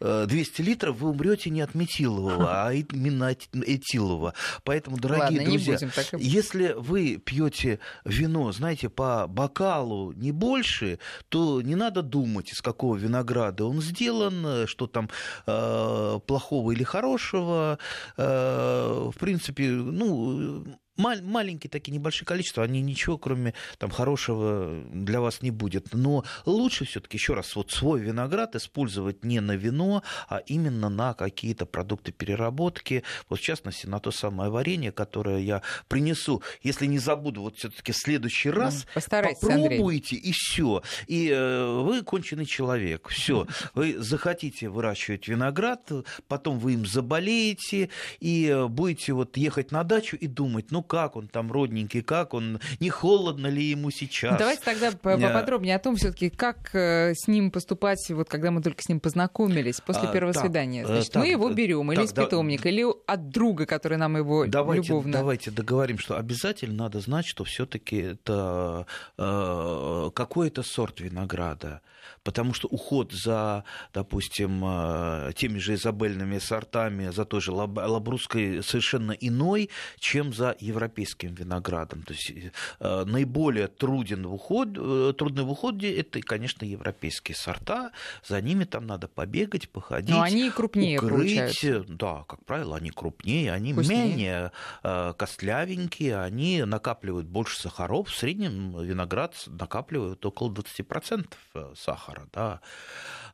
[0.00, 4.34] э, литров, вы умрете не от метилового, а именно от этилового.
[4.64, 10.98] Поэтому, дорогие Ладно, друзья, будем, если вы пьете вино, знаете, по бокалу не больше,
[11.30, 15.08] то не надо думать, из какого винограда он сделан, что там
[15.46, 17.78] э, плохого или хорошего.
[18.18, 25.42] Э, в принципе, ну, маленькие такие небольшие количества, они ничего, кроме там хорошего для вас
[25.42, 25.92] не будет.
[25.92, 31.14] Но лучше все-таки еще раз вот свой виноград использовать не на вино, а именно на
[31.14, 33.04] какие-то продукты переработки.
[33.28, 37.92] Вот в частности на то самое варенье, которое я принесу, если не забуду, вот все-таки
[37.92, 40.30] в следующий раз Постарайтесь, попробуйте Андрей.
[40.30, 40.82] и все.
[41.06, 43.08] И э, вы конченый человек.
[43.08, 43.46] Все.
[43.74, 45.90] Вы захотите выращивать виноград,
[46.28, 47.88] потом вы им заболеете
[48.20, 52.60] и будете вот ехать на дачу и думать, ну как он там родненький, как он,
[52.80, 54.38] не холодно ли ему сейчас.
[54.38, 58.82] Давайте тогда поподробнее о том, все-таки, как э, с ним поступать, вот когда мы только
[58.82, 60.82] с ним познакомились после а, первого так, свидания.
[60.82, 64.16] Э, Значит, так, мы его берем или из питомника, да, или от друга, который нам
[64.16, 65.12] его давайте, любовно.
[65.12, 68.86] Давайте договорим, что обязательно надо знать, что все-таки это
[69.18, 71.80] э, какой-то сорт винограда
[72.24, 79.12] потому что уход за, допустим, э, теми же изабельными сортами, за той же лабрусской совершенно
[79.12, 82.02] иной, чем за европейским виноградом.
[82.02, 82.32] То есть
[82.80, 87.90] э, наиболее труден в уход, э, трудный в уходе это, конечно, европейские сорта.
[88.24, 90.10] За ними там надо побегать, походить.
[90.10, 91.64] Но они крупнее укрыть.
[91.88, 94.06] Да, как правило, они крупнее, они Вкуснее.
[94.06, 98.08] менее костлявенькие, они накапливают больше сахаров.
[98.08, 101.26] В среднем виноград накапливает около 20%
[101.74, 102.28] сахара сахара.
[102.32, 102.60] Да?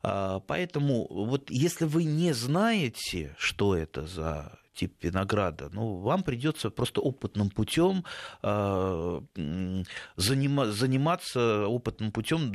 [0.01, 6.69] А, поэтому вот если вы не знаете, что это за тип винограда, ну, вам придется
[6.69, 8.05] просто опытным путем
[8.41, 9.21] а,
[10.15, 12.53] заниматься опытным путем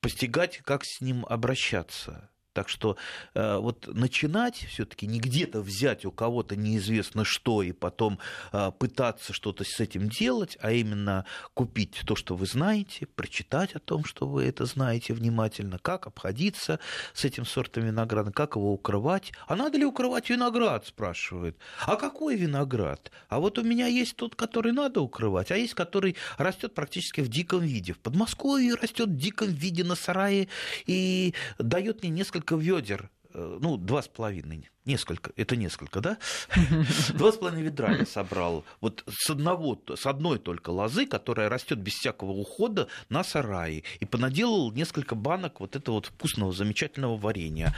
[0.00, 2.30] постигать, как с ним обращаться.
[2.58, 2.96] Так что
[3.34, 8.18] э, вот начинать все-таки не где-то взять у кого-то неизвестно что и потом
[8.50, 13.78] э, пытаться что-то с этим делать, а именно купить то, что вы знаете, прочитать о
[13.78, 16.80] том, что вы это знаете внимательно, как обходиться
[17.14, 19.30] с этим сортом винограда, как его укрывать.
[19.46, 21.56] А надо ли укрывать виноград, спрашивают.
[21.86, 23.12] А какой виноград?
[23.28, 27.28] А вот у меня есть тот, который надо укрывать, а есть, который растет практически в
[27.28, 27.92] диком виде.
[27.92, 30.48] В Подмосковье растет в диком виде на сарае
[30.86, 36.18] и дает мне несколько несколько ведер, э, ну, два с половиной, несколько, это несколько, да?
[37.14, 38.64] Два с половиной ведра я собрал.
[38.80, 43.84] Вот с, одного, с одной только лозы, которая растет без всякого ухода на сарае.
[44.00, 47.74] И понаделал несколько банок вот этого вот вкусного, замечательного варенья.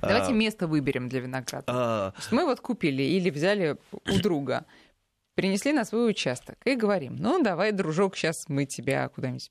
[0.00, 1.64] Давайте а, место выберем для винограда.
[1.66, 4.66] А, мы вот купили или взяли у друга,
[5.34, 9.50] принесли на свой участок и говорим, ну, давай, дружок, сейчас мы тебя куда-нибудь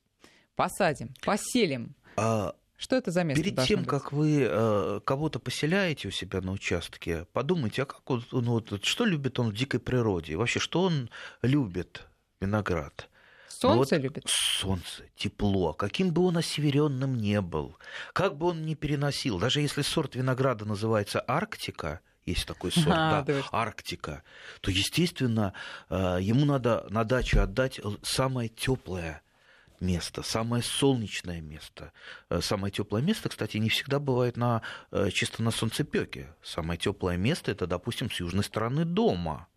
[0.56, 1.94] посадим, поселим.
[2.16, 3.44] А, что это за место?
[3.44, 3.88] Перед тем, быть?
[3.88, 8.84] как вы э, кого-то поселяете у себя на участке, подумайте, а как он, ну, вот,
[8.84, 10.34] что любит он в дикой природе?
[10.34, 11.08] Вообще, что он
[11.42, 12.08] любит,
[12.40, 13.08] виноград?
[13.48, 14.24] Солнце ну, вот любит?
[14.26, 15.74] Солнце, тепло.
[15.74, 17.78] Каким бы он осеверенным не был,
[18.12, 23.22] как бы он ни переносил, даже если сорт винограда называется Арктика, есть такой сорт, а,
[23.22, 24.24] да, Арктика,
[24.60, 25.54] то, естественно,
[25.88, 29.21] э, ему надо на дачу отдать самое теплое
[29.82, 31.92] место, самое солнечное место.
[32.30, 36.34] Э, самое теплое место, кстати, не всегда бывает на, э, чисто на солнцепеке.
[36.42, 39.48] Самое теплое место это, допустим, с южной стороны дома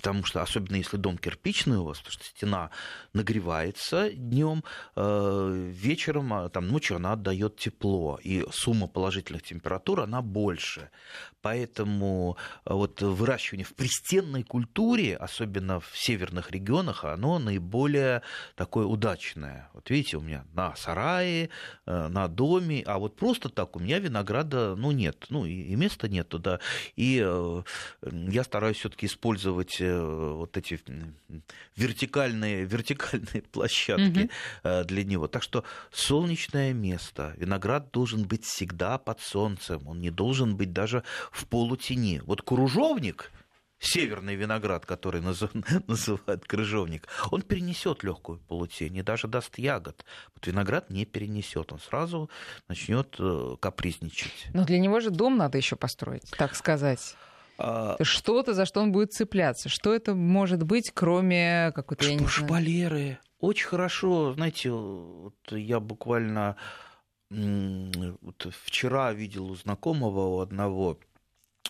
[0.00, 2.70] потому что особенно если дом кирпичный у вас, потому что стена
[3.12, 4.64] нагревается днем,
[4.96, 10.88] э, вечером, а, там ночью она отдает тепло, и сумма положительных температур она больше.
[11.42, 18.22] Поэтому э, вот выращивание в пристенной культуре, особенно в северных регионах, оно наиболее
[18.56, 19.68] такое удачное.
[19.74, 21.50] Вот видите, у меня на сарае,
[21.84, 26.08] э, на доме, а вот просто так у меня винограда ну, нет, ну и места
[26.08, 26.58] нет туда.
[26.96, 27.16] И
[28.10, 30.80] я стараюсь все-таки использовать вот эти
[31.76, 34.30] вертикальные, вертикальные площадки
[34.64, 34.84] угу.
[34.84, 35.28] для него.
[35.28, 37.34] Так что солнечное место.
[37.36, 39.86] Виноград должен быть всегда под солнцем.
[39.86, 42.20] Он не должен быть даже в полутени.
[42.24, 43.30] Вот кружовник,
[43.80, 45.20] северный виноград, который
[45.86, 50.04] называют крыжовник, он перенесет легкую полутень и даже даст ягод.
[50.34, 52.30] Вот виноград не перенесет, он сразу
[52.68, 54.48] начнет э, капризничать.
[54.52, 57.16] Но для него же дом надо еще построить, так сказать.
[57.62, 59.68] А, Что-то, за что он будет цепляться.
[59.68, 62.04] Что это может быть, кроме какой-то...
[62.04, 63.18] Шп- шпалеры.
[63.38, 64.32] Очень хорошо.
[64.34, 66.56] Знаете, вот я буквально
[67.30, 70.98] вот вчера видел у знакомого у одного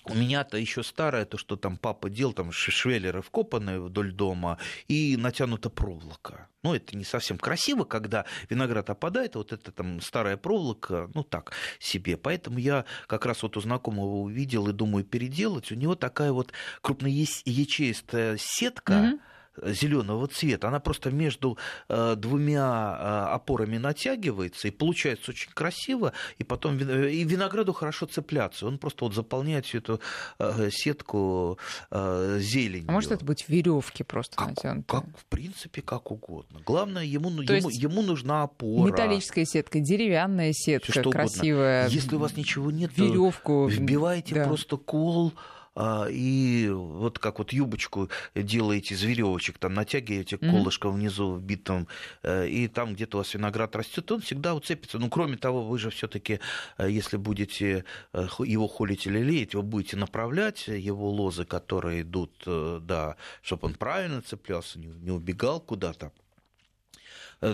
[0.06, 5.16] у меня-то еще старое, то, что там папа делал, там швеллеры вкопанные вдоль дома и
[5.16, 6.48] натянута проволока.
[6.62, 11.52] Ну, это не совсем красиво, когда виноград опадает, вот это там старая проволока, ну, так
[11.78, 12.16] себе.
[12.16, 15.70] Поэтому я как раз вот у знакомого увидел и думаю переделать.
[15.70, 19.20] У него такая вот крупноячеистая сетка, mm-hmm
[19.66, 22.98] зеленого цвета, она просто между э, двумя
[23.30, 28.66] э, опорами натягивается, и получается очень красиво, и потом и винограду хорошо цепляться.
[28.66, 30.00] Он просто вот заполняет всю эту
[30.38, 31.58] э, сетку
[31.90, 32.88] зеленью.
[32.88, 34.84] А может это быть веревки просто как, натянутые?
[34.86, 36.60] Как, в принципе, как угодно.
[36.64, 38.90] Главное, ему, ему, ему нужна опора.
[38.90, 41.82] Металлическая сетка, деревянная сетка, что красивая.
[41.82, 41.94] Угодно.
[41.94, 44.44] Если у вас ничего нет, веревку вбивайте да.
[44.44, 51.36] просто кол а, и вот как вот юбочку делаете из веревочек, там натягиваете колышком внизу
[51.36, 51.86] вбитым,
[52.22, 54.98] э, и там где-то у вас виноград растет, он всегда уцепится.
[54.98, 56.40] Ну, кроме того, вы же все-таки,
[56.78, 62.32] э, если будете э, его холить или леять, вы будете направлять его лозы, которые идут,
[62.46, 66.12] да, чтобы он правильно цеплялся, не убегал куда-то.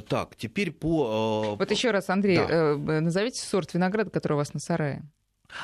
[0.09, 1.55] Так, теперь по...
[1.57, 2.77] Вот еще раз, Андрей, да.
[2.77, 5.05] назовите сорт винограда, который у вас на сарае.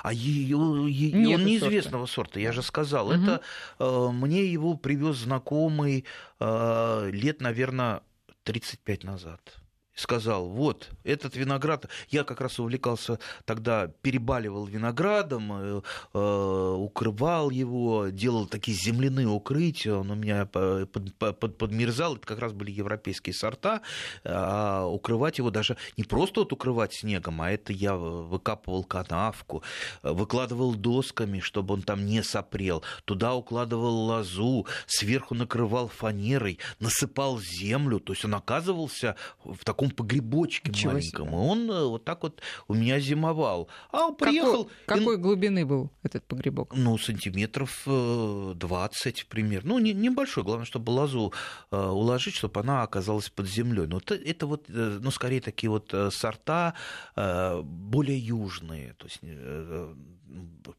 [0.02, 2.34] А ее, ее, он неизвестного сорта.
[2.34, 3.08] сорта, я же сказал.
[3.08, 3.14] Угу.
[3.14, 3.40] Это
[3.78, 6.04] э, мне его привез знакомый
[6.40, 8.02] э, лет, наверное,
[8.44, 9.61] 35 назад
[9.94, 15.82] сказал, вот, этот виноград, я как раз увлекался тогда, перебаливал виноградом, э,
[16.14, 22.38] э, укрывал его, делал такие земляные укрытия, он у меня под, под, подмерзал, это как
[22.38, 23.82] раз были европейские сорта,
[24.24, 29.62] а укрывать его даже не просто вот укрывать снегом, а это я выкапывал канавку,
[30.02, 38.00] выкладывал досками, чтобы он там не сопрел, туда укладывал лозу, сверху накрывал фанерой, насыпал землю,
[38.00, 41.28] то есть он оказывался в таком таком погребочке Ничего маленьком.
[41.28, 41.36] Себе.
[41.36, 43.68] И он э, вот так вот у меня зимовал.
[43.90, 44.64] А он приехал...
[44.86, 46.74] Какой, какой глубины был этот погребок?
[46.74, 49.70] Ну, сантиметров 20 примерно.
[49.70, 50.44] Ну, не, небольшой.
[50.44, 51.32] Главное, чтобы лозу
[51.70, 53.86] э, уложить, чтобы она оказалась под землей.
[53.86, 56.74] Но это, это вот, э, ну, скорее такие вот сорта
[57.14, 58.94] более южные.
[58.94, 59.20] То есть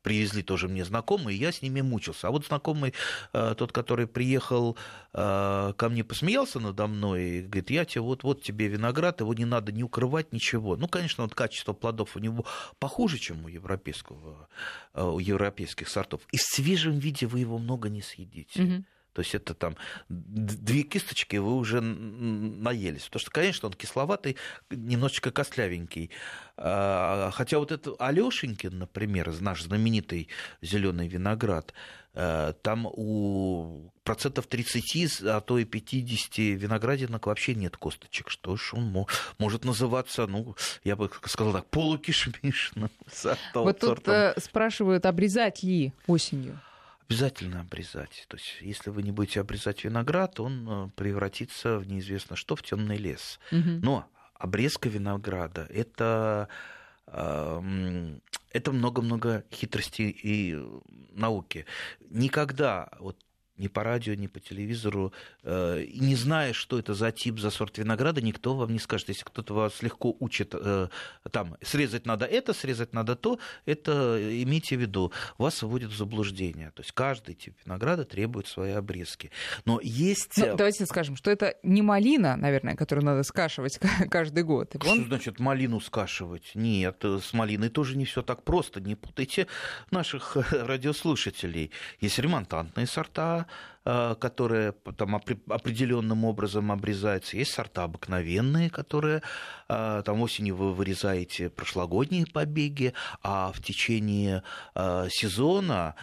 [0.02, 2.28] привезли тоже мне знакомые, я с ними мучился.
[2.28, 2.94] А вот знакомый,
[3.34, 4.78] э, тот, который приехал
[5.14, 9.34] э, ко мне, посмеялся надо мной, и говорит, я тебе, вот, вот тебе виноград, его
[9.34, 10.76] не надо не укрывать, ничего.
[10.76, 12.46] Ну, конечно, вот качество плодов у него
[12.80, 14.48] похуже, чем у европейского,
[14.94, 16.22] э, у европейских сортов.
[16.32, 18.64] И в свежем виде вы его много не съедите.
[18.64, 18.84] Угу.
[19.14, 19.78] То есть это там
[20.10, 23.06] две кисточки вы уже наелись.
[23.06, 24.38] Потому что, конечно, он кисловатый,
[24.70, 26.10] немножечко костлявенький.
[26.58, 30.30] А, хотя вот этот Алешенькин, например, наш знаменитый
[30.62, 31.74] зеленый виноград,
[32.14, 38.30] э, там у процентов 30, а то и 50 виноградинок вообще нет косточек.
[38.30, 42.90] Что ж он может называться, ну, я бы сказал так, полукишмишным.
[43.54, 44.34] Вот тут сортом.
[44.42, 46.60] спрашивают, обрезать ли осенью?
[47.08, 48.26] Обязательно обрезать.
[48.28, 52.64] То есть, если вы не будете обрезать виноград, он э, превратится в неизвестно что, в
[52.64, 53.40] темный лес.
[53.52, 53.80] Угу.
[53.82, 56.48] Но обрезка винограда это
[57.06, 60.58] это много-много хитростей и
[61.12, 61.66] науки.
[62.10, 63.18] Никогда вот
[63.58, 65.14] ни по радио, ни по телевизору,
[65.44, 69.10] э, и не зная, что это за тип, за сорт винограда, никто вам не скажет.
[69.10, 70.88] Если кто-то вас легко учит, э,
[71.32, 76.72] там, срезать надо это, срезать надо то, это имейте в виду, вас вводит в заблуждение.
[76.72, 79.32] То есть каждый тип винограда требует своей обрезки.
[79.66, 80.38] Но есть...
[80.38, 84.76] Ну, давайте скажем, что это не малина, наверное, которую надо скашивать каждый год.
[84.82, 85.06] Что Он...
[85.06, 86.52] значит малину скашивать?
[86.56, 88.82] Нет, с малиной тоже не все так просто.
[88.82, 89.46] Не путайте
[89.92, 91.70] наших радиослушателей.
[92.00, 93.53] Есть ремонтантные сорта, Э,
[93.84, 97.36] которые там определенным образом обрезаются.
[97.38, 99.22] Есть сорта обыкновенные, которые
[99.68, 104.44] э, там осенью вы вырезаете прошлогодние побеги, а в течение
[104.76, 105.96] э, сезона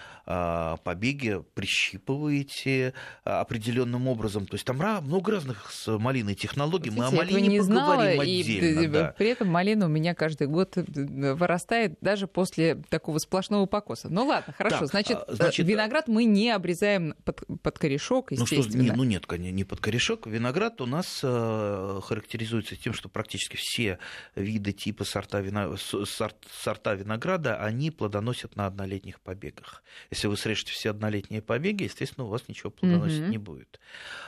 [0.85, 4.47] побеги прищипываете определенным образом.
[4.47, 6.91] То есть там много разных с малиной технологий.
[6.91, 9.15] Мы о малине не знала, и да.
[9.17, 14.09] при этом малина у меня каждый год вырастает даже после такого сплошного покоса.
[14.09, 14.81] Ну ладно, хорошо.
[14.81, 18.63] Так, значит, значит, виноград мы не обрезаем под, под корешок, естественно.
[18.65, 20.27] Ну, что, не, ну нет, не под корешок.
[20.27, 23.99] Виноград у нас э, характеризуется тем, что практически все
[24.35, 29.83] виды типа сорта, вина, сорт, сорта винограда, они плодоносят на однолетних побегах.
[30.11, 33.31] Если вы срежете все однолетние побеги, естественно, у вас ничего плодоносить угу.
[33.31, 33.81] не будет.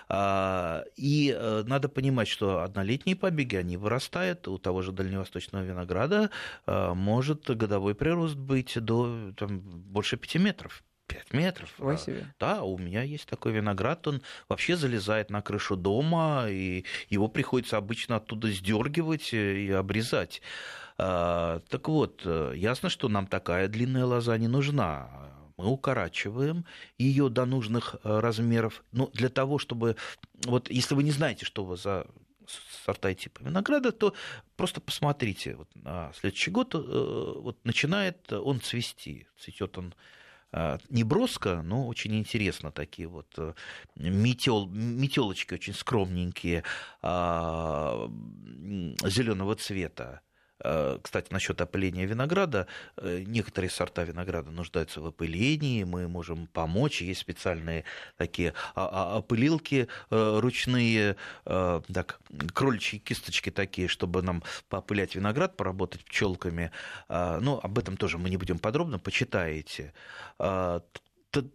[0.08, 4.46] А, и э, надо понимать, что однолетние побеги, они вырастают.
[4.48, 6.30] У того же дальневосточного винограда
[6.66, 10.82] э, может годовой прирост быть до там, больше 5 метров.
[11.06, 11.74] 5 метров.
[11.78, 12.26] Ой себе.
[12.38, 17.76] Да, у меня есть такой виноград, он вообще залезает на крышу дома, и его приходится
[17.76, 20.42] обычно оттуда сдергивать и обрезать.
[20.98, 25.32] А, так вот, ясно, что нам такая длинная лоза не нужна.
[25.56, 26.64] Мы укорачиваем
[26.98, 28.84] ее до нужных размеров.
[28.92, 29.96] Но для того, чтобы...
[30.44, 32.06] Вот если вы не знаете, что вас за
[32.84, 34.14] сорта и типа винограда, то
[34.56, 39.26] просто посмотрите, вот на следующий год вот начинает он цвести.
[39.38, 39.94] Цветет он
[40.54, 43.54] а, не броско, но очень интересно такие вот э,
[43.96, 46.62] метел, метелочки очень скромненькие
[47.00, 48.10] а,
[49.02, 50.20] зеленого цвета.
[50.64, 52.66] Э, кстати, насчет опыления винограда.
[52.96, 57.02] Э, некоторые сорта винограда нуждаются в опылении, мы можем помочь.
[57.02, 57.84] Есть специальные
[58.16, 62.20] такие а, а, опылилки э, ручные, так,
[62.54, 66.70] кроличьи кисточки такие, чтобы нам поопылять виноград, поработать пчелками.
[67.08, 69.92] Ну, об этом тоже мы не будем подробно, почитаете.
[70.38, 70.84] Так,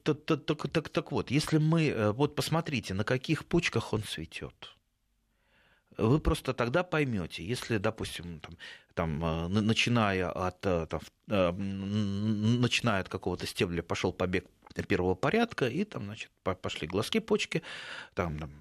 [0.04, 4.77] так, так, так вот, если мы, вот посмотрите, на каких почках он цветет
[5.98, 8.58] вы просто тогда поймете, если, допустим, там,
[8.94, 14.46] там, э, начиная от, э, там, э, начиная от какого-то стебля пошел побег
[14.88, 16.32] первого порядка, и там, значит,
[16.62, 17.64] пошли глазки почки,
[18.14, 18.52] там, там,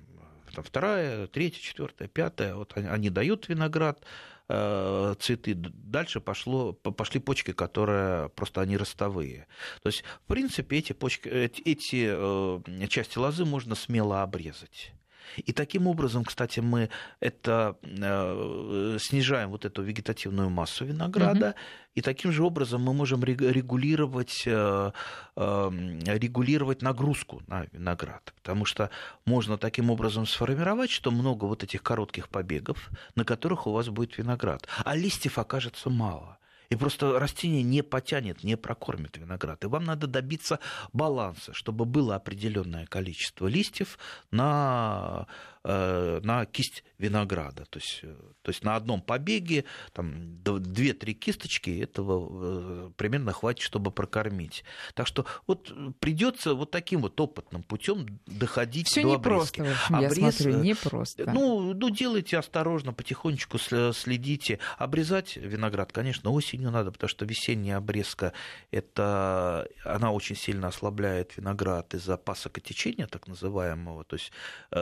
[0.54, 4.02] там вторая, третья, четвертая, пятая, вот они, они дают виноград,
[4.48, 5.54] цветы.
[5.56, 9.48] Дальше пошло, пошли почки, которые просто они ростовые.
[9.82, 14.92] То есть, в принципе, эти, почки, эти, эти части лозы можно смело обрезать.
[15.36, 16.88] И таким образом, кстати, мы
[17.20, 21.56] это э, снижаем вот эту вегетативную массу винограда, угу.
[21.94, 24.92] и таким же образом мы можем регулировать, э,
[25.36, 28.90] эм, регулировать нагрузку на виноград, потому что
[29.24, 34.18] можно таким образом сформировать, что много вот этих коротких побегов, на которых у вас будет
[34.18, 36.38] виноград, а листьев окажется мало.
[36.68, 39.64] И просто растение не потянет, не прокормит виноград.
[39.64, 40.58] И вам надо добиться
[40.92, 43.98] баланса, чтобы было определенное количество листьев
[44.30, 45.26] на
[45.66, 47.64] на кисть винограда.
[47.66, 53.62] То есть, э, то есть на одном побеге там, 2-3 кисточки этого э, примерно хватит,
[53.62, 54.64] чтобы прокормить.
[54.94, 59.60] Так что вот придется вот таким вот опытным путем доходить Все до обрезки.
[59.60, 61.30] В общем, Обрез, я смотрю, непросто.
[61.32, 64.58] Ну, ну, делайте осторожно, потихонечку следите.
[64.78, 68.32] Обрезать виноград, конечно, осенью надо, потому что весенняя обрезка,
[68.70, 74.04] это, она очень сильно ослабляет виноград из-за пасокотечения, так называемого.
[74.04, 74.32] То есть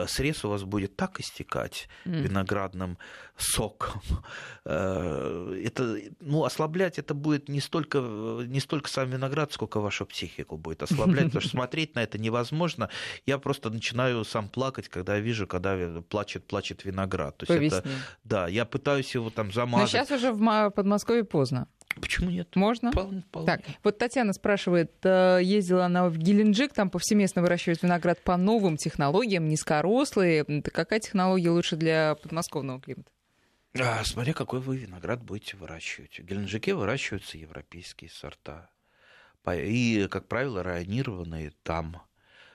[0.07, 2.21] срез у вас будет будет так истекать mm.
[2.21, 2.97] виноградным
[3.37, 4.01] соком.
[4.67, 10.57] Э, это, ну, ослаблять это будет не столько, не столько сам виноград, сколько вашу психику
[10.57, 12.89] будет ослаблять, потому что смотреть на это невозможно.
[13.27, 17.37] Я просто начинаю сам плакать, когда вижу, когда плачет, плачет виноград.
[17.37, 17.87] То есть это,
[18.23, 19.93] да, я пытаюсь его там замазать.
[19.93, 21.67] Но сейчас уже в Подмосковье поздно.
[21.99, 22.55] Почему нет?
[22.55, 22.91] Можно?
[22.91, 23.45] Вполне, вполне.
[23.45, 28.77] Так, вот Татьяна спрашивает, э, ездила она в Геленджик, там повсеместно выращивают виноград по новым
[28.77, 30.43] технологиям, низкорослые.
[30.61, 33.09] Какая технология лучше для подмосковного климата?
[33.79, 36.19] А, смотря какой вы виноград будете выращивать.
[36.19, 38.69] В Геленджике выращиваются европейские сорта.
[39.53, 42.01] И, как правило, районированные там.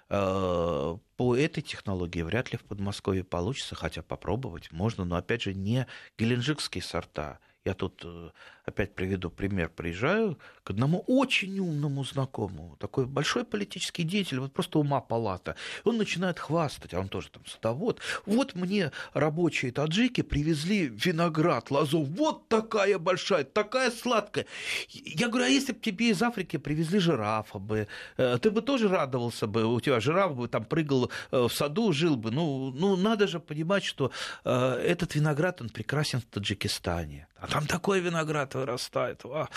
[0.09, 5.55] Э, по этой технологии вряд ли в Подмосковье получится, хотя попробовать можно, но опять же
[5.55, 5.87] не
[6.19, 7.39] геленджикские сорта.
[7.67, 8.31] Я тут э,
[8.65, 9.69] опять приведу пример.
[9.69, 15.57] Приезжаю к одному очень умному знакомому, такой большой политический деятель, вот просто ума палата.
[15.85, 18.01] Он начинает хвастать, а он тоже там садовод.
[18.25, 22.03] Вот мне рабочие таджики привезли виноград, лозу.
[22.03, 24.47] Вот такая большая, такая сладкая.
[24.89, 28.89] Я говорю, а если бы тебе из Африки привезли жирафа бы, э, ты бы тоже
[28.89, 32.31] радовался бы, у тебя жираф бы там прыгал э, в саду, жил бы.
[32.31, 34.11] Ну, ну надо же понимать, что
[34.45, 37.27] этот виноград, он прекрасен в Таджикистане.
[37.41, 39.23] А там такой виноград вырастает.
[39.25, 39.49] А,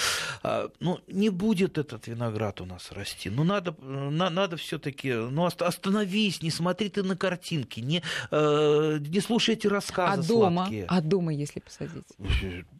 [0.42, 3.30] а, ну, не будет этот виноград у нас расти.
[3.30, 9.20] Ну, надо, на, надо все-таки, ну, остановись, не смотри ты на картинки, не, э, не
[9.20, 10.64] слушай эти рассказы а дома?
[10.64, 10.86] сладкие.
[10.88, 12.08] А дома, если посадить?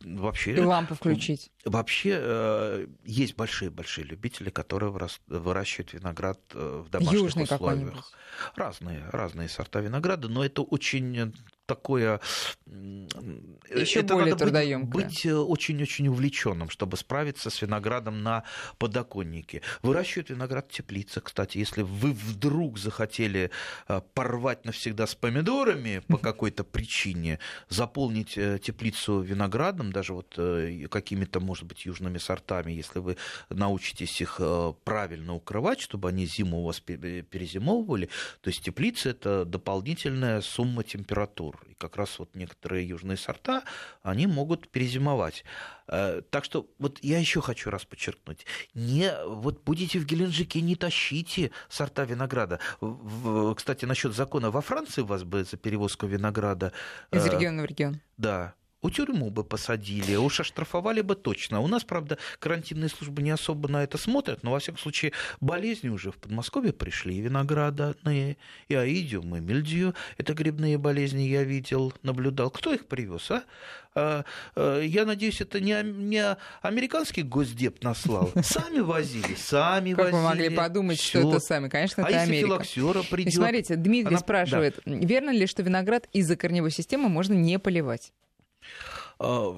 [0.04, 0.56] Вообще...
[0.56, 1.52] И лампы включить?
[1.66, 4.94] Вообще э, есть большие-большие любители, которые
[5.28, 8.12] выращивают виноград э, в домашних Южный условиях.
[8.56, 11.34] Разные, разные сорта винограда, но это очень
[11.66, 12.20] такое...
[12.66, 14.46] Еще это более надо
[14.80, 18.44] быть, быть э, очень-очень увлеченным, чтобы справиться с виноградом на
[18.78, 19.62] подоконнике.
[19.82, 21.58] Выращивают виноград в теплицах, кстати.
[21.58, 23.52] Если вы вдруг захотели
[23.88, 30.38] э, порвать навсегда с помидорами по какой-то причине, заполнить э, теплицу виноградом, даже вот
[30.90, 33.18] какими-то, может быть, южными сортами, если вы
[33.50, 34.40] научитесь их
[34.84, 38.10] правильно укрывать, чтобы они зиму у вас перезимовывали,
[38.42, 41.62] то есть теплица– это дополнительная сумма температур.
[41.70, 43.64] И как раз вот некоторые южные сорта,
[44.02, 45.44] они могут перезимовать.
[45.88, 48.46] Э, так что вот я еще хочу раз подчеркнуть.
[48.74, 52.60] Не, вот будете в Геленджике, не тащите сорта винограда.
[53.56, 56.72] Кстати, насчет закона во Франции у вас бы за перевозку винограда...
[57.12, 58.00] Из э, региона в регион.
[58.18, 61.62] Да, у тюрьму бы посадили, уж оштрафовали бы точно.
[61.62, 65.90] У нас, правда, карантинные службы не особо на это смотрят, но, во всяком случае, болезни
[65.90, 69.96] уже в Подмосковье пришли, и виноградные, и аидиум, и мильдию.
[70.18, 72.52] Это грибные болезни я видел, наблюдал.
[72.52, 73.44] Кто их привез, а?
[73.96, 74.26] а,
[74.56, 78.32] а я надеюсь, это не, не американский госдеп наслал.
[78.44, 80.12] Сами возили, сами как возили.
[80.12, 81.20] Как вы могли подумать, Всё.
[81.20, 81.70] что это сами?
[81.70, 82.48] Конечно, а это Америка.
[82.48, 83.34] филоксера придет?
[83.34, 84.20] Смотрите, Дмитрий Она...
[84.20, 84.94] спрашивает, да.
[84.94, 88.12] верно ли, что виноград из-за корневой системы можно не поливать?
[89.20, 89.58] А,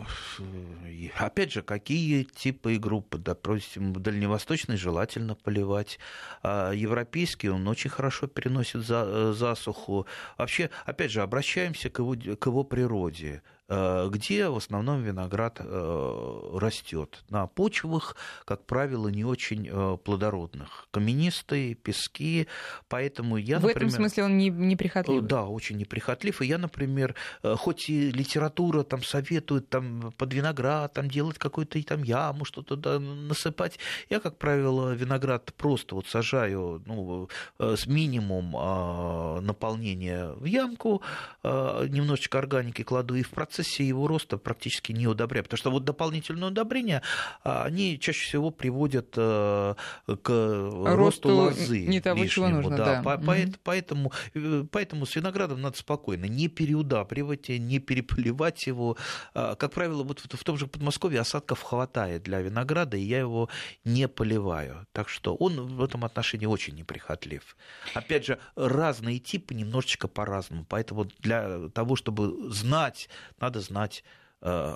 [1.17, 3.17] опять же, какие типы и группы?
[3.17, 5.99] Допустим, дальневосточный желательно поливать.
[6.43, 10.05] А европейский он очень хорошо переносит э, засуху.
[10.37, 13.41] Вообще, опять же, обращаемся к его, к его природе.
[13.67, 17.23] Э, где в основном виноград э, растет.
[17.29, 20.87] На почвах, как правило, не очень э, плодородных.
[20.91, 22.47] Каменистые, пески,
[22.87, 23.77] поэтому я, В например...
[23.77, 25.23] этом смысле он не, неприхотлив?
[25.23, 26.43] Да, очень неприхотлив.
[26.43, 32.03] И я, например, хоть и литература там советует там, под виноград там, делать какую-то там
[32.03, 39.41] яму, что-то да, насыпать, я, как правило, виноград просто вот сажаю ну, с минимум а,
[39.41, 41.01] наполнения в ямку,
[41.43, 45.47] а, немножечко органики кладу и в процесс процессе его роста практически не удобряют.
[45.47, 47.01] Потому что вот дополнительные удобрения,
[47.43, 49.75] а, они чаще всего приводят э,
[50.05, 52.47] к росту, росту лозы не того, лишнему.
[52.49, 53.01] чего нужно, да.
[53.01, 53.47] да.
[53.63, 54.67] Поэтому, угу.
[54.71, 58.97] поэтому с виноградом надо спокойно не переудабривать, не переполивать его.
[59.33, 63.49] А, как правило, вот в том же Подмосковье осадков хватает для винограда, и я его
[63.85, 64.85] не поливаю.
[64.91, 67.55] Так что он в этом отношении очень неприхотлив.
[67.93, 70.65] Опять же, разные типы немножечко по-разному.
[70.67, 73.09] Поэтому для того, чтобы знать,
[73.45, 74.03] надо знать
[74.41, 74.75] э,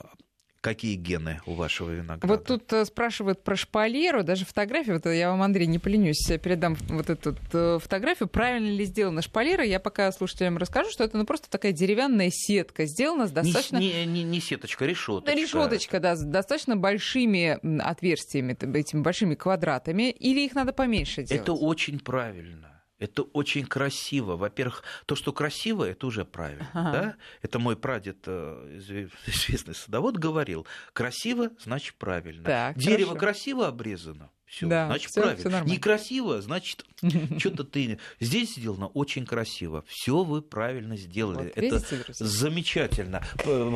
[0.61, 2.27] какие гены у вашего винограда.
[2.27, 6.75] Вот тут э, спрашивают про шпалеру, даже фотографию, вот я вам, Андрей, не поленюсь, передам
[6.89, 11.25] вот эту э, фотографию, правильно ли сделана шпалера, я пока слушателям расскажу, что это ну,
[11.25, 13.77] просто такая деревянная сетка, сделана с достаточно...
[13.77, 15.39] Не, не, не сеточка, решеточка.
[15.39, 21.41] Решеточка, да, с достаточно большими отверстиями, этими большими квадратами, или их надо поменьше делать?
[21.41, 22.78] Это очень правильно.
[22.99, 24.35] Это очень красиво.
[24.35, 26.69] Во-первых, то, что красиво, это уже правильно.
[26.73, 26.91] Ага.
[26.91, 27.15] Да?
[27.41, 28.77] Это мой прадед, э,
[29.25, 30.67] известный садовод, говорил.
[30.93, 32.43] Красиво, значит правильно.
[32.43, 33.19] Так, Дерево хорошо.
[33.19, 34.29] красиво обрезано.
[34.49, 35.61] Все, да, значит, всё, правильно.
[35.61, 36.83] Всё Некрасиво, значит,
[37.37, 37.99] что-то ты...
[38.19, 39.83] Здесь сделано очень красиво.
[39.87, 41.37] Все вы правильно сделали.
[41.37, 43.21] Вот, Это видите, замечательно.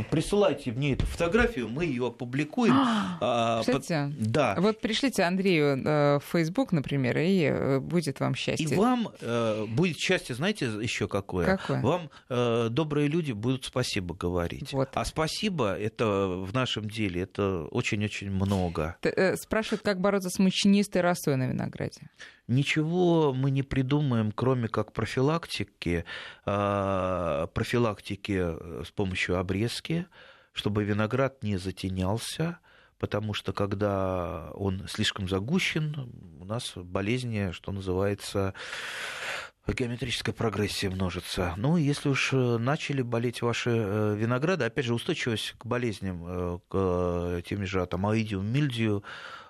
[0.09, 2.73] Присылайте мне эту фотографию, мы ее опубликуем.
[3.25, 4.31] А, Кстати, под...
[4.31, 4.55] да.
[4.57, 8.67] вот пришлите Андрею э, в Facebook, например, и э, будет вам счастье.
[8.67, 11.45] И вам э, будет счастье, знаете, еще какое?
[11.45, 11.81] Какое?
[11.81, 14.73] Вам э, добрые люди будут спасибо говорить.
[14.73, 14.89] Вот.
[14.93, 18.97] А спасибо, это в нашем деле, это очень-очень много.
[19.01, 22.09] Т- э, спрашивают, как бороться с мучением мучнистой росой на винограде?
[22.47, 26.05] Ничего мы не придумаем, кроме как профилактики,
[26.45, 30.07] а, профилактики с помощью обрезки,
[30.51, 32.59] чтобы виноград не затенялся,
[32.99, 38.53] потому что когда он слишком загущен, у нас болезни, что называется,
[39.67, 41.53] геометрическая прогрессия множится.
[41.57, 46.59] Ну, если уж э, начали болеть ваши э, винограды, опять же, устойчивость к болезням, э,
[46.67, 49.03] к тем же там, аидиум, мильдию,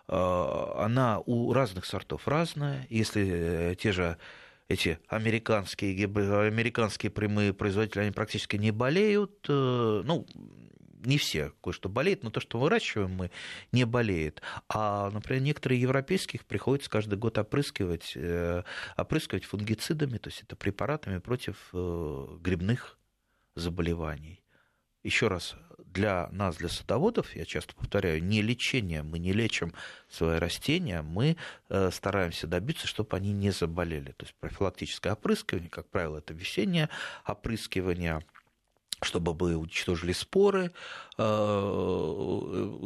[0.08, 2.86] она у разных сортов разная.
[2.90, 4.18] Если э, те же
[4.68, 9.46] эти американские, американские прямые производители, они практически не болеют.
[9.48, 10.26] Э, ну,
[11.06, 13.32] не все кое-что болеет, но то, что выращиваем мы,
[13.72, 14.42] не болеет.
[14.70, 18.64] А, например, некоторые европейских приходится каждый год опрыскивать, э,
[18.98, 22.98] опрыскивать фунгицидами, то есть это препаратами против грибных
[23.56, 24.44] заболеваний.
[25.04, 25.56] Еще раз,
[25.94, 29.74] для нас, для садоводов, я часто повторяю, не лечение, мы не лечим
[30.10, 31.38] свои растения, мы
[31.70, 34.12] э, стараемся добиться, чтобы они не заболели.
[34.12, 36.90] То есть профилактическое опрыскивание, как правило, это весеннее
[37.26, 38.26] опрыскивание,
[39.02, 40.72] чтобы мы уничтожили споры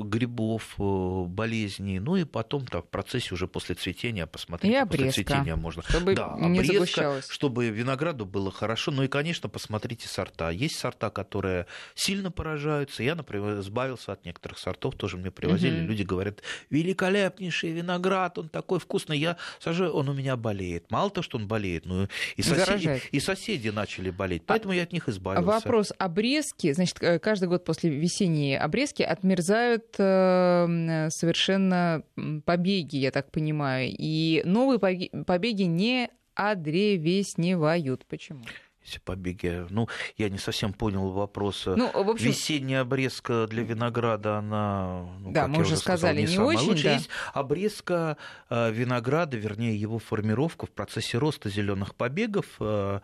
[0.07, 4.73] грибов, э, болезней, ну и потом так, в процессе уже после цветения посмотреть.
[4.73, 5.81] И обрезка, после цветения можно.
[5.83, 8.91] Чтобы да, не обрезка, чтобы винограду было хорошо.
[8.91, 10.49] Ну и, конечно, посмотрите сорта.
[10.49, 13.01] Есть сорта, которые сильно поражаются.
[13.01, 15.79] Я, например, избавился от некоторых сортов, тоже мне привозили.
[15.79, 15.87] Угу.
[15.87, 19.17] Люди говорят, великолепнейший виноград, он такой вкусный.
[19.17, 20.91] Я сажаю, он у меня болеет.
[20.91, 24.43] Мало того, что он болеет, но и соседи, и соседи начали болеть.
[24.45, 25.45] Поэтому а я от них избавился.
[25.47, 32.03] Вопрос, обрезки, значит, э, каждый год после весенней обрезки отмерзают э, совершенно
[32.45, 38.05] побеги, я так понимаю, и новые побеги не одревесневают.
[38.05, 38.41] Почему?
[38.87, 39.65] эти побеги.
[39.69, 41.65] Ну, я не совсем понял вопрос.
[41.65, 42.27] Ну, в общем...
[42.27, 46.83] Весенняя обрезка для винограда, она, ну, да, мы уже сказали, сказал, не, не очень.
[46.83, 46.93] Да.
[46.93, 48.17] Есть обрезка
[48.49, 53.01] э, винограда, вернее, его формировка в процессе роста зеленых побегов а,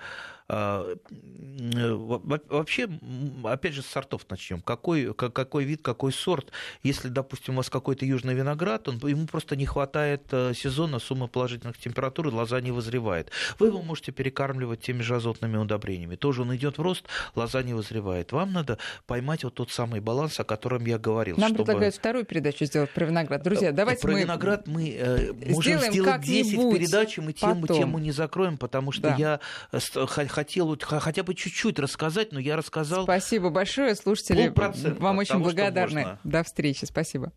[2.49, 2.89] вообще,
[3.43, 4.61] опять же, с сортов начнем.
[4.61, 6.51] Какой, какой вид, какой сорт?
[6.81, 11.27] Если, допустим, у вас какой-то южный виноград, он, ему просто не хватает э, сезона, суммы
[11.27, 13.31] положительных температур, лоза не вызревает.
[13.59, 16.15] Вы его можете перекармливать теми же азотными удобрениями.
[16.15, 18.31] Тоже он идет в рост, лоза не вызревает.
[18.31, 21.37] Вам надо поймать вот тот самый баланс, о котором я говорил.
[21.37, 21.65] Нам чтобы...
[21.65, 23.43] предлагают вторую передачу сделать про виноград.
[23.43, 27.67] Друзья, э, давайте Про мы виноград мы э, можем сделать 10 передач, и мы тему,
[27.67, 29.15] тему не закроем, потому что да.
[29.15, 29.39] я
[30.33, 33.03] хотел вот хотя бы чуть-чуть рассказать, но я рассказал...
[33.03, 34.51] Спасибо большое, слушатели.
[34.99, 36.17] Вам очень благодарны.
[36.23, 36.85] До встречи.
[36.85, 37.31] Спасибо.